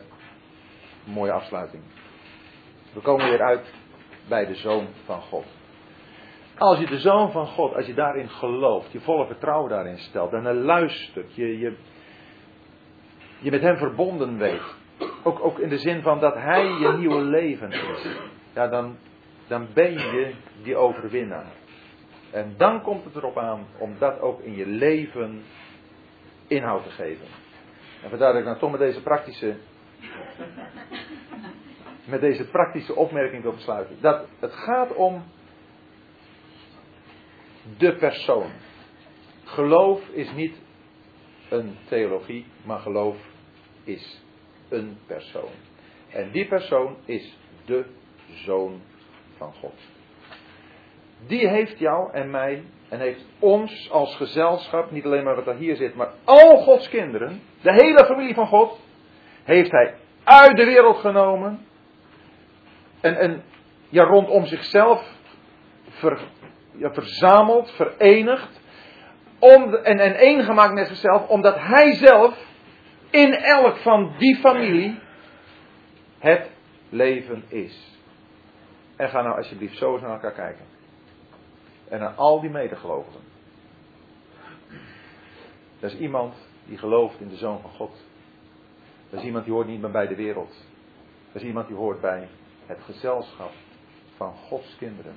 [1.05, 1.83] mooie afsluiting.
[2.93, 3.75] We komen weer uit
[4.29, 5.47] bij de Zoon van God.
[6.59, 10.33] Als je de Zoon van God, als je daarin gelooft, je volle vertrouwen daarin stelt
[10.33, 11.77] en er luistert, je, je,
[13.39, 14.75] je met Hem verbonden weet.
[15.23, 18.17] Ook, ook in de zin van dat Hij je nieuwe leven is.
[18.55, 18.97] Ja, dan,
[19.47, 21.47] dan ben je die overwinnaar.
[22.31, 25.43] En dan komt het erop aan om dat ook in je leven
[26.47, 27.27] inhoud te geven.
[28.03, 29.57] En vandaar dat ik dan toch met deze praktische,
[32.05, 33.97] met deze praktische opmerking wil besluiten.
[34.01, 35.23] Dat het gaat om
[37.79, 38.51] de persoon.
[39.45, 40.63] Geloof is niet
[41.49, 43.17] een theologie, maar geloof
[43.85, 44.23] is
[44.69, 45.51] een persoon.
[46.11, 47.85] En die persoon is de
[48.33, 48.81] Zoon
[49.37, 49.75] van God.
[51.27, 55.57] Die heeft jou en mij en heeft ons als gezelschap, niet alleen maar wat er
[55.57, 58.81] hier zit, maar al Gods kinderen, de hele familie van God,
[59.45, 59.95] heeft hij
[60.25, 61.67] uit de wereld genomen
[63.01, 63.43] en, en
[63.89, 65.13] ja, rondom zichzelf
[65.89, 66.21] ver,
[66.77, 68.61] ja, verzameld, verenigd,
[69.39, 72.39] om, en, en één gemaakt met zichzelf, omdat hij zelf
[73.11, 74.99] in elk van die familie
[76.19, 76.51] het
[76.89, 77.99] leven is.
[78.97, 80.65] En ga nou alsjeblieft zo eens naar elkaar kijken.
[81.89, 83.21] En naar al die medegelovigen.
[85.81, 86.35] Dat is iemand
[86.67, 88.05] die gelooft in de Zoon van God.
[89.11, 90.67] Dat is iemand die hoort niet meer bij de wereld.
[91.33, 92.29] Dat is iemand die hoort bij
[92.67, 93.53] het gezelschap
[94.17, 95.15] van Gods kinderen.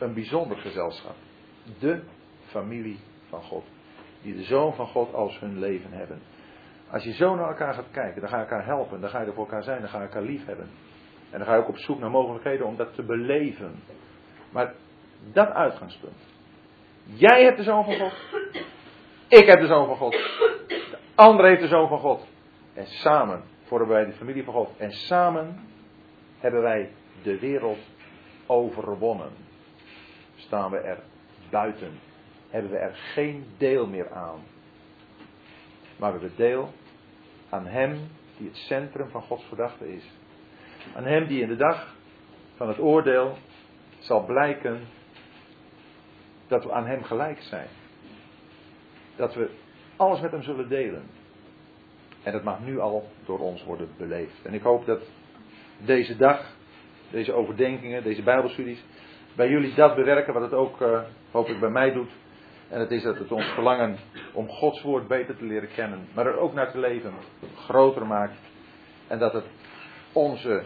[0.00, 1.14] Een bijzonder gezelschap.
[1.78, 2.02] De
[2.46, 2.98] familie
[3.28, 3.64] van God.
[4.22, 6.22] Die de Zoon van God als hun leven hebben.
[6.90, 9.26] Als je zo naar elkaar gaat kijken, dan ga je elkaar helpen, dan ga je
[9.26, 10.70] er voor elkaar zijn, dan ga je elkaar lief hebben.
[11.30, 13.82] En dan ga je ook op zoek naar mogelijkheden om dat te beleven.
[14.50, 14.74] Maar
[15.32, 16.18] dat uitgangspunt.
[17.04, 18.12] Jij hebt de Zoon van God.
[19.28, 20.12] Ik heb de Zoon van God.
[20.12, 22.26] De ander heeft de Zoon van God.
[22.74, 24.76] En samen vormen wij de familie van God.
[24.76, 25.68] En samen
[26.38, 26.90] hebben wij
[27.22, 27.78] de wereld
[28.46, 29.49] overwonnen.
[30.40, 30.98] Staan we er
[31.50, 31.98] buiten.
[32.50, 34.40] Hebben we er geen deel meer aan.
[35.96, 36.72] Maar we deel
[37.48, 40.04] aan Hem die het centrum van Gods gedachte is.
[40.94, 41.94] Aan Hem die in de dag
[42.56, 43.36] van het oordeel
[43.98, 44.80] zal blijken
[46.48, 47.68] dat we aan Hem gelijk zijn.
[49.16, 49.50] Dat we
[49.96, 51.02] alles met Hem zullen delen.
[52.22, 54.44] En dat mag nu al door ons worden beleefd.
[54.44, 55.02] En ik hoop dat
[55.78, 56.54] deze dag,
[57.10, 58.84] deze overdenkingen, deze Bijbelstudies,
[59.36, 61.00] bij jullie dat bewerken wat het ook uh,
[61.30, 62.10] hopelijk bij mij doet.
[62.68, 63.96] En het is dat het ons verlangen
[64.32, 67.12] om Gods woord beter te leren kennen, maar er ook naar te leven,
[67.56, 68.38] groter maakt.
[69.06, 69.44] En dat het
[70.12, 70.64] onze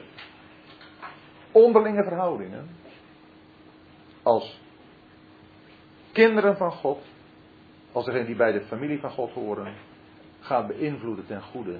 [1.52, 2.68] onderlinge verhoudingen
[4.22, 4.60] als
[6.12, 7.02] kinderen van God,
[7.92, 9.74] als degene die bij de familie van God horen,
[10.40, 11.78] gaat beïnvloeden ten goede.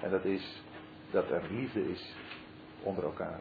[0.00, 0.62] En dat is
[1.10, 2.14] dat er liefde is
[2.82, 3.40] onder elkaar.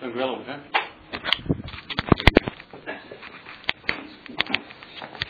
[0.00, 0.54] Dank u wel, hè.